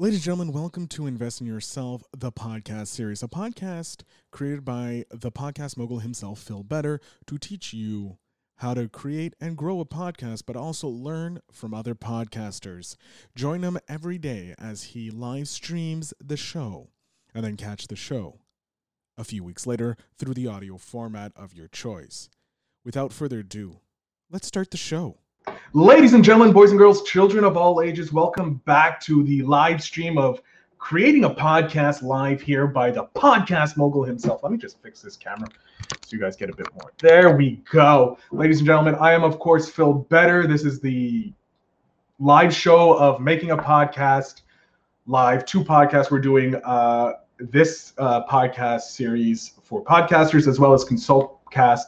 Ladies 0.00 0.18
and 0.18 0.24
gentlemen, 0.26 0.54
welcome 0.54 0.86
to 0.86 1.08
Invest 1.08 1.40
in 1.40 1.48
Yourself, 1.48 2.04
the 2.16 2.30
podcast 2.30 2.86
series, 2.86 3.24
a 3.24 3.26
podcast 3.26 4.02
created 4.30 4.64
by 4.64 5.04
the 5.10 5.32
podcast 5.32 5.76
mogul 5.76 5.98
himself, 5.98 6.38
Phil 6.38 6.62
Better, 6.62 7.00
to 7.26 7.36
teach 7.36 7.74
you 7.74 8.18
how 8.58 8.74
to 8.74 8.88
create 8.88 9.34
and 9.40 9.56
grow 9.56 9.80
a 9.80 9.84
podcast, 9.84 10.44
but 10.46 10.54
also 10.54 10.86
learn 10.86 11.40
from 11.50 11.74
other 11.74 11.96
podcasters. 11.96 12.94
Join 13.34 13.64
him 13.64 13.76
every 13.88 14.18
day 14.18 14.54
as 14.56 14.84
he 14.84 15.10
live 15.10 15.48
streams 15.48 16.14
the 16.22 16.36
show, 16.36 16.90
and 17.34 17.44
then 17.44 17.56
catch 17.56 17.88
the 17.88 17.96
show 17.96 18.38
a 19.16 19.24
few 19.24 19.42
weeks 19.42 19.66
later 19.66 19.96
through 20.16 20.34
the 20.34 20.46
audio 20.46 20.76
format 20.78 21.32
of 21.34 21.54
your 21.54 21.66
choice. 21.66 22.30
Without 22.84 23.12
further 23.12 23.40
ado, 23.40 23.80
let's 24.30 24.46
start 24.46 24.70
the 24.70 24.76
show. 24.76 25.18
Ladies 25.72 26.14
and 26.14 26.24
gentlemen, 26.24 26.52
boys 26.52 26.70
and 26.70 26.78
girls, 26.78 27.02
children 27.02 27.44
of 27.44 27.56
all 27.56 27.82
ages, 27.82 28.12
welcome 28.12 28.54
back 28.64 29.00
to 29.02 29.22
the 29.24 29.42
live 29.42 29.82
stream 29.82 30.16
of 30.16 30.40
creating 30.78 31.24
a 31.24 31.30
podcast 31.30 32.02
live 32.02 32.40
here 32.40 32.66
by 32.66 32.90
the 32.90 33.04
podcast 33.14 33.76
mogul 33.76 34.02
himself. 34.02 34.42
Let 34.42 34.52
me 34.52 34.58
just 34.58 34.82
fix 34.82 35.02
this 35.02 35.16
camera 35.16 35.48
so 36.02 36.16
you 36.16 36.20
guys 36.20 36.36
get 36.36 36.50
a 36.50 36.56
bit 36.56 36.72
more. 36.72 36.92
There 36.98 37.36
we 37.36 37.62
go. 37.70 38.18
Ladies 38.30 38.58
and 38.58 38.66
gentlemen, 38.66 38.94
I 38.96 39.12
am, 39.12 39.24
of 39.24 39.38
course, 39.38 39.68
Phil 39.68 39.92
Better. 39.92 40.46
This 40.46 40.64
is 40.64 40.80
the 40.80 41.32
live 42.18 42.54
show 42.54 42.98
of 42.98 43.20
making 43.20 43.50
a 43.50 43.56
podcast 43.56 44.42
live, 45.06 45.44
two 45.44 45.62
podcasts. 45.62 46.10
We're 46.10 46.20
doing 46.20 46.56
uh, 46.64 47.12
this 47.38 47.92
uh, 47.98 48.24
podcast 48.26 48.82
series 48.82 49.52
for 49.62 49.84
podcasters 49.84 50.48
as 50.48 50.58
well 50.58 50.72
as 50.72 50.84
Consultcast 50.84 51.84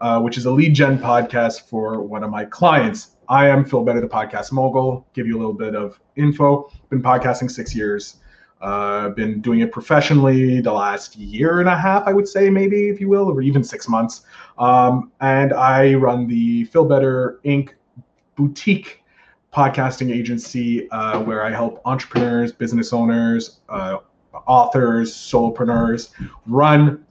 uh, 0.00 0.20
which 0.20 0.36
is 0.36 0.46
a 0.46 0.50
lead 0.50 0.74
gen 0.74 0.98
podcast 0.98 1.68
for 1.68 2.02
one 2.02 2.22
of 2.24 2.30
my 2.30 2.44
clients. 2.44 3.16
I 3.28 3.48
am 3.48 3.64
Phil 3.64 3.84
Better, 3.84 4.00
the 4.00 4.08
podcast 4.08 4.52
mogul. 4.52 5.06
Give 5.14 5.26
you 5.26 5.36
a 5.36 5.38
little 5.38 5.54
bit 5.54 5.74
of 5.74 5.98
info. 6.16 6.70
Been 6.90 7.02
podcasting 7.02 7.50
six 7.50 7.74
years. 7.74 8.16
Uh, 8.60 9.10
been 9.10 9.40
doing 9.40 9.60
it 9.60 9.70
professionally 9.72 10.60
the 10.60 10.72
last 10.72 11.16
year 11.16 11.60
and 11.60 11.68
a 11.68 11.76
half, 11.76 12.02
I 12.06 12.12
would 12.12 12.26
say, 12.26 12.48
maybe 12.48 12.88
if 12.88 13.00
you 13.00 13.08
will, 13.08 13.30
or 13.30 13.42
even 13.42 13.62
six 13.62 13.88
months. 13.88 14.22
Um, 14.58 15.12
and 15.20 15.52
I 15.52 15.94
run 15.94 16.26
the 16.26 16.64
Phil 16.64 16.86
Better 16.86 17.40
Inc. 17.44 17.70
boutique 18.36 19.02
podcasting 19.52 20.10
agency 20.10 20.90
uh, 20.90 21.20
where 21.20 21.44
I 21.44 21.50
help 21.50 21.80
entrepreneurs, 21.84 22.52
business 22.52 22.92
owners, 22.92 23.60
uh, 23.68 23.98
authors, 24.46 25.14
solopreneurs 25.14 26.10
run 26.46 27.04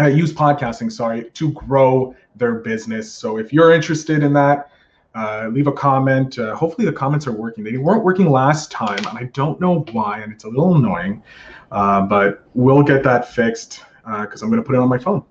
uh, 0.00 0.06
use 0.06 0.32
podcasting, 0.32 0.90
sorry, 0.90 1.30
to 1.30 1.52
grow 1.52 2.14
their 2.36 2.54
business. 2.54 3.12
So 3.12 3.38
if 3.38 3.52
you're 3.52 3.72
interested 3.72 4.22
in 4.22 4.32
that, 4.34 4.70
uh, 5.14 5.48
leave 5.52 5.66
a 5.66 5.72
comment. 5.72 6.38
Uh, 6.38 6.54
hopefully 6.54 6.86
the 6.86 6.92
comments 6.92 7.26
are 7.26 7.32
working. 7.32 7.64
They 7.64 7.76
weren't 7.76 8.02
working 8.02 8.30
last 8.30 8.70
time, 8.70 8.98
and 8.98 9.18
I 9.18 9.24
don't 9.34 9.60
know 9.60 9.80
why, 9.92 10.20
and 10.20 10.32
it's 10.32 10.44
a 10.44 10.48
little 10.48 10.76
annoying. 10.76 11.22
Uh, 11.70 12.02
but 12.02 12.44
we'll 12.54 12.82
get 12.82 13.02
that 13.04 13.28
fixed 13.28 13.84
because 14.04 14.42
uh, 14.42 14.46
I'm 14.46 14.50
going 14.50 14.62
to 14.62 14.66
put 14.66 14.74
it 14.74 14.78
on 14.78 14.88
my 14.88 14.98
phone. 14.98 15.22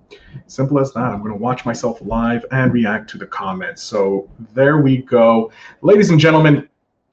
Simple 0.46 0.78
as 0.78 0.92
that. 0.92 1.04
I'm 1.04 1.20
going 1.20 1.32
to 1.32 1.38
watch 1.38 1.66
myself 1.66 2.00
live 2.00 2.44
and 2.52 2.72
react 2.72 3.10
to 3.10 3.18
the 3.18 3.26
comments. 3.26 3.82
So 3.82 4.28
there 4.54 4.78
we 4.78 4.98
go, 4.98 5.52
ladies 5.82 6.10
and 6.10 6.18
gentlemen. 6.18 6.68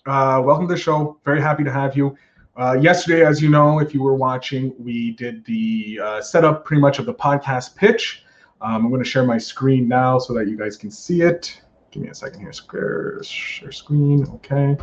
Uh, 0.05 0.41
welcome 0.43 0.67
to 0.67 0.73
the 0.73 0.79
show. 0.79 1.17
Very 1.25 1.41
happy 1.41 1.63
to 1.63 1.71
have 1.71 1.97
you. 1.97 2.17
Uh, 2.59 2.73
yesterday, 2.73 3.25
as 3.25 3.41
you 3.41 3.49
know, 3.49 3.79
if 3.79 3.93
you 3.93 4.03
were 4.03 4.15
watching, 4.15 4.73
we 4.77 5.11
did 5.11 5.45
the 5.45 5.97
uh, 6.03 6.21
setup 6.21 6.65
pretty 6.65 6.81
much 6.81 6.99
of 6.99 7.05
the 7.05 7.13
podcast 7.13 7.73
pitch. 7.73 8.25
Um, 8.59 8.83
I'm 8.83 8.89
going 8.89 9.01
to 9.01 9.09
share 9.09 9.23
my 9.23 9.37
screen 9.37 9.87
now 9.87 10.19
so 10.19 10.33
that 10.33 10.49
you 10.49 10.57
guys 10.57 10.75
can 10.75 10.91
see 10.91 11.21
it. 11.21 11.61
Give 11.91 12.03
me 12.03 12.09
a 12.09 12.13
second 12.13 12.41
here. 12.41 12.51
Share, 12.51 13.23
share 13.23 13.71
screen. 13.71 14.27
Okay. 14.33 14.75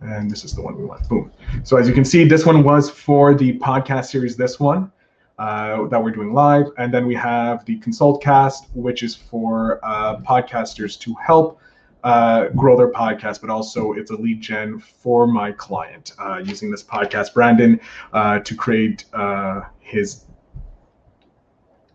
And 0.00 0.30
this 0.30 0.42
is 0.42 0.54
the 0.54 0.62
one 0.62 0.78
we 0.78 0.86
want. 0.86 1.06
Boom. 1.06 1.30
So 1.64 1.76
as 1.76 1.86
you 1.86 1.92
can 1.92 2.06
see, 2.06 2.24
this 2.24 2.46
one 2.46 2.64
was 2.64 2.88
for 2.88 3.34
the 3.34 3.58
podcast 3.58 4.06
series, 4.06 4.34
this 4.34 4.58
one 4.58 4.90
uh, 5.38 5.86
that 5.88 6.02
we're 6.02 6.12
doing 6.12 6.32
live. 6.32 6.68
And 6.78 6.94
then 6.94 7.06
we 7.06 7.14
have 7.16 7.62
the 7.66 7.76
consult 7.80 8.22
cast, 8.22 8.70
which 8.72 9.02
is 9.02 9.14
for 9.14 9.80
uh, 9.82 10.16
podcasters 10.20 10.98
to 11.00 11.14
help 11.22 11.60
uh, 12.04 12.48
grow 12.48 12.76
their 12.76 12.92
podcast, 12.92 13.40
but 13.40 13.50
also 13.50 13.92
it's 13.92 14.10
a 14.10 14.16
lead 14.16 14.40
gen 14.40 14.78
for 14.78 15.26
my 15.26 15.52
client 15.52 16.12
uh, 16.18 16.40
using 16.44 16.70
this 16.70 16.82
podcast, 16.82 17.34
Brandon, 17.34 17.80
uh, 18.12 18.38
to 18.40 18.54
create 18.54 19.04
uh, 19.12 19.62
his 19.80 20.24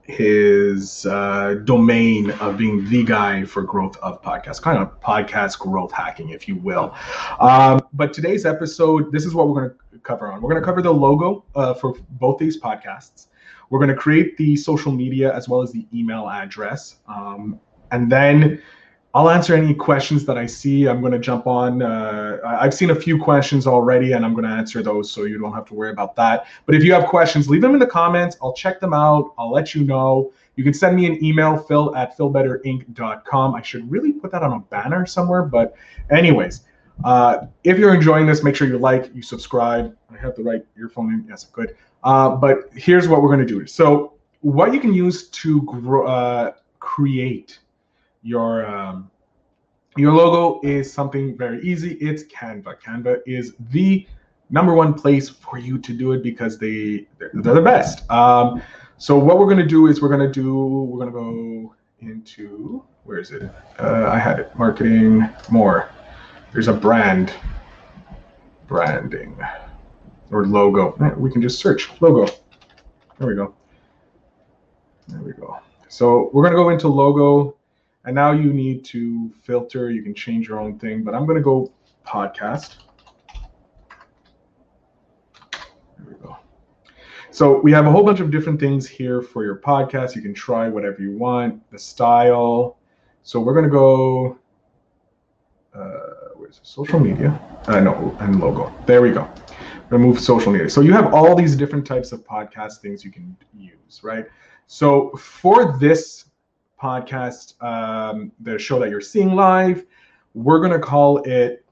his 0.05 1.05
uh, 1.05 1.55
domain 1.63 2.31
of 2.31 2.57
being 2.57 2.87
the 2.89 3.03
guy 3.03 3.45
for 3.45 3.61
growth 3.61 3.97
of 3.97 4.21
podcasts, 4.21 4.61
kind 4.61 4.77
of 4.77 4.99
podcast 4.99 5.57
growth 5.59 5.91
hacking, 5.93 6.29
if 6.29 6.47
you 6.47 6.57
will. 6.57 6.93
Um, 7.39 7.81
but 7.93 8.11
today's 8.13 8.45
episode, 8.45 9.11
this 9.13 9.25
is 9.25 9.33
what 9.33 9.47
we're 9.47 9.61
going 9.61 9.71
to 9.93 9.99
cover 9.99 10.27
on. 10.27 10.41
We're 10.41 10.49
going 10.49 10.61
to 10.61 10.65
cover 10.65 10.81
the 10.81 10.93
logo 10.93 11.45
uh, 11.55 11.73
for 11.73 11.95
both 12.11 12.37
these 12.37 12.59
podcasts. 12.59 13.27
We're 13.69 13.79
going 13.79 13.89
to 13.89 13.95
create 13.95 14.35
the 14.37 14.57
social 14.57 14.91
media 14.91 15.33
as 15.33 15.47
well 15.47 15.61
as 15.61 15.71
the 15.71 15.87
email 15.93 16.29
address, 16.29 16.97
um, 17.07 17.59
and 17.91 18.11
then 18.11 18.61
I'll 19.15 19.29
answer 19.29 19.53
any 19.53 19.75
questions 19.75 20.25
that 20.25 20.39
I 20.39 20.47
see. 20.47 20.87
I'm 20.87 20.99
going 20.99 21.13
to 21.13 21.19
jump 21.19 21.45
on. 21.45 21.83
Uh, 21.83 22.39
I've 22.43 22.73
seen 22.73 22.89
a 22.89 22.95
few 22.95 23.21
questions 23.21 23.67
already, 23.67 24.13
and 24.13 24.25
I'm 24.25 24.33
going 24.33 24.45
to 24.45 24.49
answer 24.49 24.81
those, 24.81 25.11
so 25.11 25.25
you 25.25 25.37
don't 25.37 25.53
have 25.53 25.65
to 25.65 25.75
worry 25.75 25.91
about 25.91 26.15
that. 26.15 26.47
But 26.65 26.73
if 26.73 26.83
you 26.83 26.93
have 26.93 27.05
questions, 27.05 27.47
leave 27.47 27.61
them 27.61 27.75
in 27.75 27.79
the 27.79 27.85
comments. 27.85 28.37
I'll 28.41 28.53
check 28.53 28.79
them 28.79 28.91
out. 28.91 29.33
I'll 29.37 29.51
let 29.51 29.75
you 29.75 29.83
know. 29.83 30.33
You 30.55 30.63
can 30.63 30.73
send 30.73 30.95
me 30.95 31.05
an 31.05 31.23
email, 31.23 31.57
phil 31.57 31.95
at 31.95 32.17
philbetterinc.com. 32.17 33.53
I 33.53 33.61
should 33.61 33.89
really 33.89 34.13
put 34.13 34.31
that 34.31 34.41
on 34.41 34.53
a 34.53 34.59
banner 34.59 35.05
somewhere. 35.05 35.43
But, 35.43 35.75
anyways, 36.09 36.61
uh, 37.03 37.45
if 37.63 37.77
you're 37.77 37.93
enjoying 37.93 38.25
this, 38.25 38.43
make 38.43 38.55
sure 38.55 38.67
you 38.67 38.79
like, 38.79 39.13
you 39.13 39.21
subscribe. 39.21 39.95
I 40.11 40.17
have 40.17 40.35
the 40.35 40.43
right 40.43 40.65
earphone 40.75 41.13
in. 41.13 41.25
Yes, 41.29 41.43
good. 41.43 41.75
Uh, 42.03 42.35
but 42.35 42.69
here's 42.73 43.07
what 43.07 43.21
we're 43.21 43.29
going 43.29 43.45
to 43.45 43.53
do. 43.59 43.67
So, 43.67 44.13
what 44.41 44.73
you 44.73 44.79
can 44.79 44.93
use 44.93 45.29
to 45.29 45.61
grow, 45.61 46.07
uh, 46.07 46.53
create 46.79 47.59
your 48.23 48.65
um, 48.65 49.11
your 49.95 50.13
logo 50.13 50.59
is 50.67 50.91
something 50.91 51.37
very 51.37 51.61
easy. 51.61 51.93
It's 51.95 52.23
Canva. 52.23 52.79
Canva 52.81 53.21
is 53.27 53.53
the 53.69 54.07
number 54.49 54.73
one 54.73 54.93
place 54.93 55.29
for 55.29 55.57
you 55.57 55.77
to 55.77 55.93
do 55.93 56.13
it 56.13 56.23
because 56.23 56.57
they 56.57 57.07
they're, 57.19 57.31
they're 57.33 57.53
the 57.53 57.61
best. 57.61 58.09
Um, 58.09 58.61
so 58.97 59.17
what 59.17 59.37
we're 59.37 59.49
gonna 59.49 59.67
do 59.67 59.87
is 59.87 60.01
we're 60.01 60.09
gonna 60.09 60.31
do 60.31 60.55
we're 60.55 60.99
gonna 60.99 61.11
go 61.11 61.75
into 61.99 62.83
where 63.03 63.19
is 63.19 63.31
it? 63.31 63.43
Uh, 63.79 64.09
I 64.11 64.17
had 64.17 64.39
it 64.39 64.55
marketing 64.57 65.29
more. 65.49 65.89
There's 66.51 66.67
a 66.67 66.73
brand 66.73 67.33
branding 68.67 69.37
or 70.31 70.45
logo. 70.47 70.95
We 71.17 71.31
can 71.31 71.41
just 71.41 71.59
search 71.59 71.89
logo. 72.01 72.31
There 73.19 73.27
we 73.27 73.35
go. 73.35 73.53
There 75.07 75.21
we 75.21 75.33
go. 75.33 75.59
So 75.89 76.29
we're 76.33 76.43
gonna 76.43 76.55
go 76.55 76.69
into 76.69 76.87
logo 76.87 77.57
and 78.05 78.15
now 78.15 78.31
you 78.31 78.51
need 78.51 78.83
to 78.85 79.31
filter. 79.41 79.89
You 79.89 80.03
can 80.03 80.13
change 80.13 80.47
your 80.47 80.59
own 80.59 80.77
thing, 80.77 81.03
but 81.03 81.13
I'm 81.15 81.25
going 81.25 81.37
to 81.37 81.43
go 81.43 81.71
podcast. 82.05 82.75
There 85.97 86.07
we 86.07 86.13
go. 86.15 86.37
So 87.31 87.59
we 87.61 87.71
have 87.71 87.85
a 87.85 87.91
whole 87.91 88.03
bunch 88.03 88.19
of 88.19 88.29
different 88.29 88.59
things 88.59 88.87
here 88.87 89.21
for 89.21 89.43
your 89.43 89.57
podcast. 89.57 90.15
You 90.15 90.21
can 90.21 90.33
try 90.33 90.67
whatever 90.67 91.01
you 91.01 91.17
want, 91.17 91.67
the 91.71 91.79
style. 91.79 92.77
So 93.23 93.39
we're 93.39 93.53
going 93.53 93.65
to 93.65 93.71
go, 93.71 94.37
uh, 95.73 95.89
where's 96.35 96.57
it? 96.57 96.67
social 96.67 96.99
media? 96.99 97.39
Uh, 97.67 97.79
no, 97.79 98.15
and 98.19 98.39
logo. 98.39 98.73
There 98.85 99.01
we 99.01 99.11
go. 99.11 99.31
Remove 99.89 100.19
social 100.19 100.51
media. 100.51 100.69
So 100.69 100.81
you 100.81 100.91
have 100.91 101.13
all 101.13 101.35
these 101.35 101.55
different 101.55 101.87
types 101.87 102.11
of 102.11 102.25
podcast 102.25 102.79
things 102.79 103.05
you 103.05 103.11
can 103.11 103.35
use, 103.57 104.01
right? 104.03 104.25
So 104.67 105.11
for 105.11 105.77
this 105.79 106.25
podcast, 106.83 107.61
um, 107.63 108.33
the 108.41 108.59
show 108.59 108.77
that 108.77 108.89
you're 108.89 108.99
seeing 108.99 109.35
live. 109.35 109.85
We're 110.33 110.59
going 110.59 110.73
to 110.73 110.79
call 110.79 111.19
it, 111.19 111.65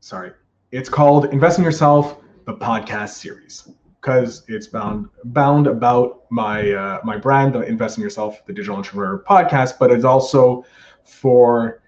sorry, 0.00 0.32
it's 0.72 0.88
called 0.88 1.26
Invest 1.26 1.58
in 1.58 1.64
Yourself, 1.64 2.18
the 2.46 2.54
podcast 2.54 3.10
series, 3.10 3.68
because 4.00 4.42
it's 4.48 4.66
bound 4.66 5.08
bound 5.26 5.68
about 5.68 6.24
my 6.30 6.72
uh, 6.72 7.00
my 7.04 7.16
brand, 7.16 7.54
the 7.54 7.60
Invest 7.60 7.98
in 7.98 8.02
Yourself, 8.02 8.44
the 8.46 8.52
Digital 8.52 8.76
Entrepreneur 8.76 9.22
podcast, 9.28 9.78
but 9.78 9.92
it's 9.92 10.04
also 10.04 10.64
for 11.04 11.82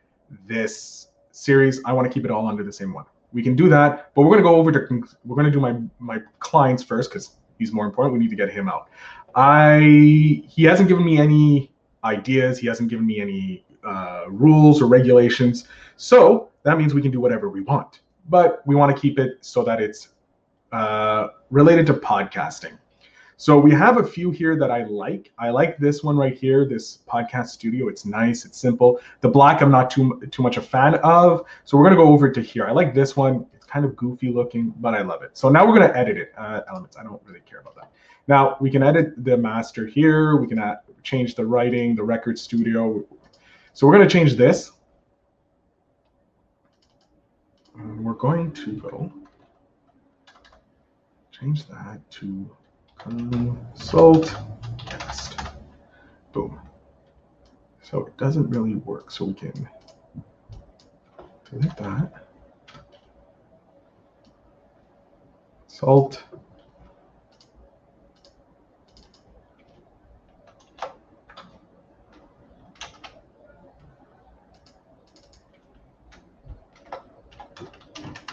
this 0.46 1.08
series. 1.32 1.80
I 1.84 1.92
want 1.92 2.06
to 2.06 2.14
keep 2.14 2.24
it 2.24 2.30
all 2.30 2.46
under 2.46 2.62
the 2.62 2.72
same 2.72 2.92
one. 2.92 3.06
We 3.32 3.42
can 3.42 3.56
do 3.56 3.68
that, 3.70 4.14
but 4.14 4.22
we're 4.22 4.30
going 4.30 4.44
to 4.44 4.48
go 4.48 4.54
over 4.54 4.70
to 4.70 5.08
we're 5.24 5.36
going 5.36 5.46
to 5.46 5.52
do 5.52 5.60
my 5.60 5.80
my 5.98 6.20
clients 6.38 6.84
first 6.84 7.10
because 7.10 7.30
he's 7.58 7.72
more 7.72 7.86
important. 7.86 8.12
We 8.12 8.20
need 8.20 8.30
to 8.30 8.36
get 8.36 8.52
him 8.52 8.68
out. 8.68 8.88
I 9.34 10.44
he 10.48 10.62
hasn't 10.62 10.88
given 10.88 11.04
me 11.04 11.18
any 11.18 11.72
ideas. 12.04 12.58
He 12.58 12.66
hasn't 12.66 12.88
given 12.88 13.06
me 13.06 13.20
any 13.20 13.64
uh, 13.84 14.24
rules 14.28 14.82
or 14.82 14.86
regulations. 14.86 15.64
So 15.96 16.48
that 16.62 16.78
means 16.78 16.94
we 16.94 17.02
can 17.02 17.10
do 17.10 17.20
whatever 17.20 17.48
we 17.48 17.60
want. 17.62 18.00
But 18.28 18.62
we 18.66 18.74
want 18.74 18.94
to 18.94 19.00
keep 19.00 19.18
it 19.18 19.38
so 19.40 19.62
that 19.64 19.80
it's 19.80 20.08
uh, 20.72 21.28
related 21.50 21.86
to 21.86 21.94
podcasting. 21.94 22.76
So 23.40 23.56
we 23.56 23.70
have 23.70 23.98
a 23.98 24.04
few 24.04 24.32
here 24.32 24.58
that 24.58 24.72
I 24.72 24.82
like. 24.82 25.30
I 25.38 25.50
like 25.50 25.78
this 25.78 26.02
one 26.02 26.16
right 26.16 26.36
here, 26.36 26.66
this 26.66 26.98
podcast 27.08 27.50
studio. 27.50 27.86
It's 27.86 28.04
nice, 28.04 28.44
it's 28.44 28.58
simple. 28.58 29.00
The 29.20 29.28
black 29.28 29.62
I'm 29.62 29.70
not 29.70 29.90
too 29.90 30.20
too 30.32 30.42
much 30.42 30.56
a 30.56 30.60
fan 30.60 30.96
of. 30.96 31.46
So 31.64 31.78
we're 31.78 31.84
gonna 31.84 31.94
go 31.94 32.08
over 32.08 32.28
to 32.32 32.40
here. 32.40 32.66
I 32.66 32.72
like 32.72 32.94
this 32.94 33.16
one. 33.16 33.46
It's 33.54 33.64
kind 33.64 33.84
of 33.84 33.94
goofy 33.94 34.32
looking, 34.32 34.74
but 34.80 34.94
I 34.94 35.02
love 35.02 35.22
it. 35.22 35.38
So 35.38 35.48
now 35.48 35.64
we're 35.64 35.76
going 35.76 35.88
to 35.88 35.96
edit 35.96 36.16
it. 36.16 36.32
Uh, 36.36 36.62
elements. 36.68 36.96
I 36.96 37.04
don't 37.04 37.22
really 37.24 37.40
care 37.40 37.60
about 37.60 37.76
that. 37.76 37.92
Now 38.26 38.56
we 38.60 38.70
can 38.70 38.82
edit 38.82 39.24
the 39.24 39.36
master 39.36 39.86
here. 39.86 40.36
We 40.36 40.48
can 40.48 40.58
add, 40.58 40.78
change 41.02 41.34
the 41.34 41.46
writing, 41.46 41.94
the 41.94 42.02
record 42.02 42.38
studio. 42.38 43.04
So 43.72 43.86
we're 43.86 43.94
going 43.94 44.08
to 44.08 44.12
change 44.12 44.34
this. 44.34 44.72
And 47.76 48.04
we're 48.04 48.14
going 48.14 48.52
to 48.52 48.72
go 48.72 49.12
change 51.30 51.66
that 51.68 52.00
to 52.10 52.50
consult 52.98 54.34
cast. 54.78 55.38
Boom. 56.32 56.60
So 57.82 58.06
it 58.06 58.16
doesn't 58.16 58.50
really 58.50 58.74
work. 58.74 59.10
So 59.10 59.26
we 59.26 59.34
can 59.34 59.68
delete 61.48 61.76
that. 61.76 62.26
Salt. 65.68 66.24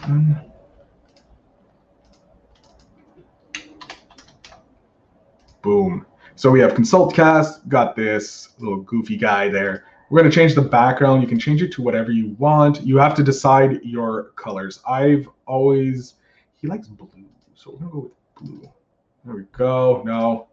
Um, 0.06 0.40
boom. 5.62 6.06
So 6.36 6.50
we 6.50 6.60
have 6.60 6.74
consult 6.74 7.12
cast, 7.12 7.68
got 7.68 7.96
this 7.96 8.50
little 8.58 8.82
goofy 8.82 9.16
guy 9.16 9.48
there. 9.48 9.84
We're 10.08 10.20
going 10.20 10.30
to 10.30 10.34
change 10.34 10.54
the 10.54 10.62
background. 10.62 11.22
You 11.22 11.28
can 11.28 11.40
change 11.40 11.60
it 11.60 11.72
to 11.72 11.82
whatever 11.82 12.12
you 12.12 12.36
want. 12.38 12.82
You 12.82 12.98
have 12.98 13.14
to 13.16 13.24
decide 13.24 13.80
your 13.82 14.30
colors. 14.36 14.80
I've 14.88 15.28
always, 15.46 16.14
he 16.56 16.68
likes 16.68 16.86
blue. 16.86 17.08
So 17.54 17.72
we're 17.72 17.78
going 17.78 17.90
to 17.90 17.94
go 17.94 18.00
with 18.00 18.60
blue. 18.60 18.70
There 19.24 19.34
we 19.34 19.42
go. 19.50 20.02
No, 20.06 20.46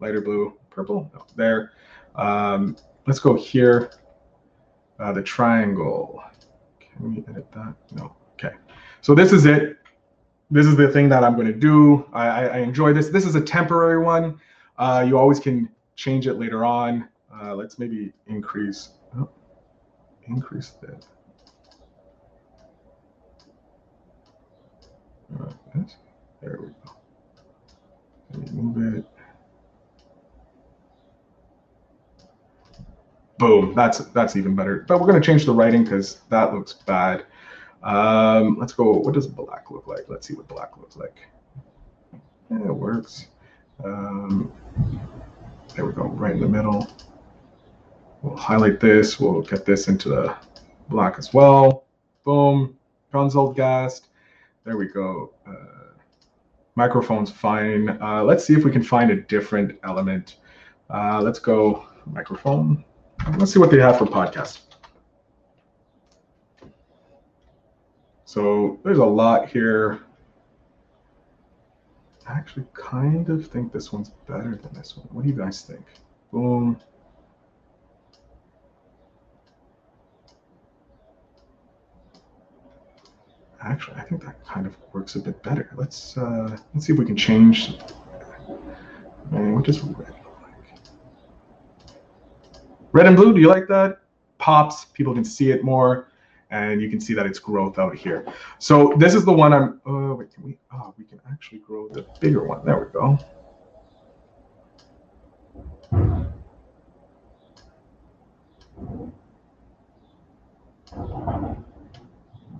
lighter 0.00 0.20
blue, 0.20 0.58
purple. 0.68 1.08
No, 1.14 1.24
there. 1.36 1.72
Um, 2.16 2.76
let's 3.06 3.20
go 3.20 3.34
here. 3.34 3.92
Uh, 4.98 5.12
the 5.12 5.22
triangle. 5.22 6.24
Can 6.80 7.14
we 7.14 7.24
edit 7.28 7.52
that? 7.52 7.74
No. 7.92 8.16
So 9.02 9.14
this 9.14 9.32
is 9.32 9.46
it. 9.46 9.78
This 10.50 10.66
is 10.66 10.76
the 10.76 10.88
thing 10.88 11.08
that 11.08 11.22
I'm 11.22 11.34
going 11.34 11.46
to 11.46 11.52
do. 11.52 12.06
I, 12.12 12.48
I, 12.48 12.58
enjoy 12.58 12.92
this. 12.92 13.08
This 13.08 13.24
is 13.24 13.36
a 13.36 13.40
temporary 13.40 14.02
one. 14.02 14.40
Uh, 14.78 15.04
you 15.06 15.16
always 15.16 15.38
can 15.38 15.68
change 15.94 16.26
it 16.26 16.34
later 16.34 16.64
on. 16.64 17.08
Uh, 17.32 17.54
let's 17.54 17.78
maybe 17.78 18.12
increase, 18.26 18.90
oh, 19.16 19.28
increase 20.26 20.70
that. 20.82 21.06
Yes. 25.76 25.96
There 26.42 26.58
we 26.60 26.68
go. 26.68 28.52
Move 28.52 28.96
it. 28.96 29.04
Boom. 33.38 33.74
That's 33.74 33.98
that's 33.98 34.36
even 34.36 34.54
better. 34.54 34.84
But 34.88 35.00
we're 35.00 35.06
gonna 35.06 35.20
change 35.20 35.44
the 35.44 35.52
writing 35.52 35.84
because 35.84 36.20
that 36.28 36.52
looks 36.52 36.72
bad. 36.72 37.24
Um, 37.82 38.58
let's 38.58 38.72
go. 38.72 38.92
What 38.92 39.14
does 39.14 39.26
black 39.26 39.70
look 39.70 39.86
like? 39.86 40.06
Let's 40.08 40.26
see 40.26 40.34
what 40.34 40.48
black 40.48 40.76
looks 40.76 40.96
like. 40.96 41.16
Yeah, 42.50 42.66
it 42.66 42.74
works. 42.74 43.26
Um, 43.84 44.52
there 45.74 45.86
we 45.86 45.92
go, 45.92 46.04
right 46.04 46.32
in 46.32 46.40
the 46.40 46.48
middle. 46.48 46.86
We'll 48.22 48.36
highlight 48.36 48.80
this. 48.80 49.18
We'll 49.18 49.42
get 49.42 49.64
this 49.64 49.88
into 49.88 50.10
the 50.10 50.36
black 50.88 51.18
as 51.18 51.32
well. 51.32 51.84
Boom. 52.24 52.76
ConsultCast. 53.12 54.02
There 54.64 54.76
we 54.76 54.86
go. 54.86 55.32
Uh, 55.46 55.94
microphone's 56.76 57.30
fine. 57.30 57.98
Uh, 58.00 58.22
let's 58.22 58.44
see 58.44 58.54
if 58.54 58.64
we 58.64 58.70
can 58.70 58.82
find 58.82 59.10
a 59.10 59.16
different 59.16 59.78
element. 59.84 60.36
Uh, 60.92 61.20
let's 61.22 61.38
go 61.38 61.86
microphone. 62.06 62.84
Let's 63.38 63.52
see 63.52 63.58
what 63.58 63.70
they 63.70 63.80
have 63.80 63.98
for 63.98 64.06
podcast. 64.06 64.69
So 68.30 68.78
there's 68.84 68.98
a 68.98 69.04
lot 69.04 69.48
here. 69.48 70.02
I 72.28 72.34
actually 72.34 72.64
kind 72.74 73.28
of 73.28 73.48
think 73.48 73.72
this 73.72 73.92
one's 73.92 74.10
better 74.28 74.54
than 74.54 74.72
this 74.72 74.96
one. 74.96 75.08
What 75.10 75.24
do 75.24 75.28
you 75.28 75.34
guys 75.34 75.62
think? 75.62 75.84
Boom. 76.30 76.80
Actually, 83.64 83.96
I 83.96 84.02
think 84.02 84.24
that 84.24 84.46
kind 84.46 84.64
of 84.64 84.76
works 84.92 85.16
a 85.16 85.18
bit 85.18 85.42
better. 85.42 85.68
Let's 85.76 86.16
uh, 86.16 86.56
let's 86.72 86.86
see 86.86 86.92
if 86.92 87.00
we 87.00 87.06
can 87.06 87.16
change. 87.16 87.78
Man, 89.32 89.56
what 89.56 89.64
does 89.64 89.80
red 89.80 89.98
look 89.98 90.40
like? 90.40 90.60
Red 92.92 93.06
and 93.06 93.16
blue. 93.16 93.34
Do 93.34 93.40
you 93.40 93.48
like 93.48 93.66
that? 93.66 94.02
Pops. 94.38 94.84
People 94.84 95.14
can 95.14 95.24
see 95.24 95.50
it 95.50 95.64
more 95.64 96.09
and 96.50 96.82
you 96.82 96.90
can 96.90 97.00
see 97.00 97.14
that 97.14 97.26
it's 97.26 97.38
growth 97.38 97.78
out 97.78 97.94
here. 97.94 98.26
So 98.58 98.94
this 98.98 99.14
is 99.14 99.24
the 99.24 99.32
one 99.32 99.52
I'm, 99.52 99.80
oh, 99.86 100.14
wait, 100.14 100.34
can 100.34 100.42
we, 100.44 100.58
oh, 100.72 100.94
we 100.98 101.04
can 101.04 101.20
actually 101.30 101.58
grow 101.58 101.88
the 101.88 102.04
bigger 102.20 102.44
one. 102.46 102.64
There 102.64 102.78
we 102.78 102.92
go. 102.92 103.18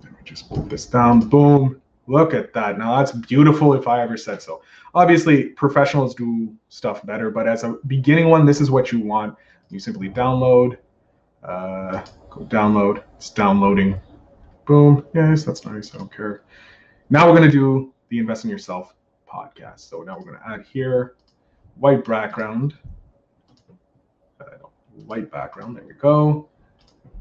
Let 0.02 0.12
me 0.12 0.18
just 0.24 0.48
put 0.48 0.68
this 0.68 0.86
down, 0.86 1.28
boom. 1.28 1.82
Look 2.06 2.34
at 2.34 2.52
that. 2.54 2.78
Now 2.78 2.96
that's 2.98 3.12
beautiful 3.12 3.74
if 3.74 3.86
I 3.86 4.02
ever 4.02 4.16
said 4.16 4.42
so. 4.42 4.62
Obviously, 4.94 5.44
professionals 5.50 6.14
do 6.14 6.52
stuff 6.68 7.04
better, 7.06 7.30
but 7.30 7.46
as 7.46 7.62
a 7.62 7.76
beginning 7.86 8.28
one, 8.28 8.46
this 8.46 8.60
is 8.60 8.70
what 8.70 8.90
you 8.90 9.00
want. 9.00 9.36
You 9.70 9.78
simply 9.78 10.08
download, 10.08 10.78
uh, 11.44 12.04
go 12.28 12.40
download. 12.46 13.04
It's 13.20 13.28
downloading. 13.28 14.00
Boom. 14.66 15.04
Yes, 15.14 15.44
that's 15.44 15.66
nice. 15.66 15.94
I 15.94 15.98
don't 15.98 16.10
care. 16.10 16.40
Now 17.10 17.26
we're 17.28 17.36
going 17.36 17.50
to 17.50 17.54
do 17.54 17.92
the 18.08 18.18
Invest 18.18 18.44
in 18.44 18.50
Yourself 18.50 18.94
podcast. 19.30 19.80
So 19.80 20.00
now 20.00 20.16
we're 20.16 20.24
going 20.24 20.38
to 20.38 20.48
add 20.48 20.64
here 20.72 21.16
white 21.76 22.02
background. 22.06 22.72
White 25.04 25.30
background. 25.30 25.76
There 25.76 25.84
we 25.84 25.92
go. 25.92 26.48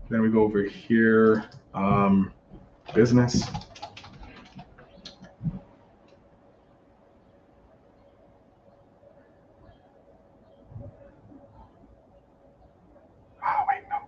Then 0.07 0.21
we 0.21 0.29
go 0.29 0.41
over 0.41 0.63
here, 0.63 1.49
um, 1.73 2.31
business. 2.95 3.45
No. 13.43 14.07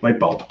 Light 0.00 0.20
bulb. 0.20 0.44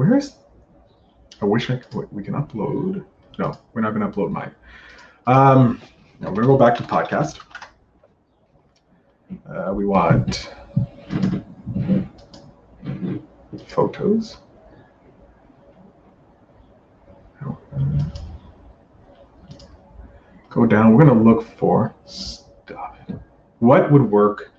Where 0.00 0.16
is? 0.16 0.36
I 1.42 1.44
wish 1.60 1.68
I 1.68 1.76
could. 1.76 2.10
We 2.10 2.22
can 2.22 2.32
upload. 2.32 3.04
No, 3.38 3.52
we're 3.74 3.82
not 3.82 3.92
going 3.94 4.00
to 4.00 4.08
upload 4.08 4.30
mine. 4.30 4.54
Um, 5.26 5.82
no, 6.18 6.30
we're 6.30 6.42
going 6.44 6.48
to 6.48 6.54
go 6.54 6.56
back 6.56 6.74
to 6.76 6.82
podcast. 6.84 7.40
Uh, 9.46 9.74
we 9.74 9.84
want 9.84 10.54
photos. 13.66 14.38
Go 20.48 20.66
down. 20.66 20.94
We're 20.94 21.04
going 21.04 21.18
to 21.18 21.22
look 21.22 21.46
for 21.58 21.94
stuff. 22.06 22.96
What 23.58 23.92
would 23.92 24.10
work? 24.10 24.50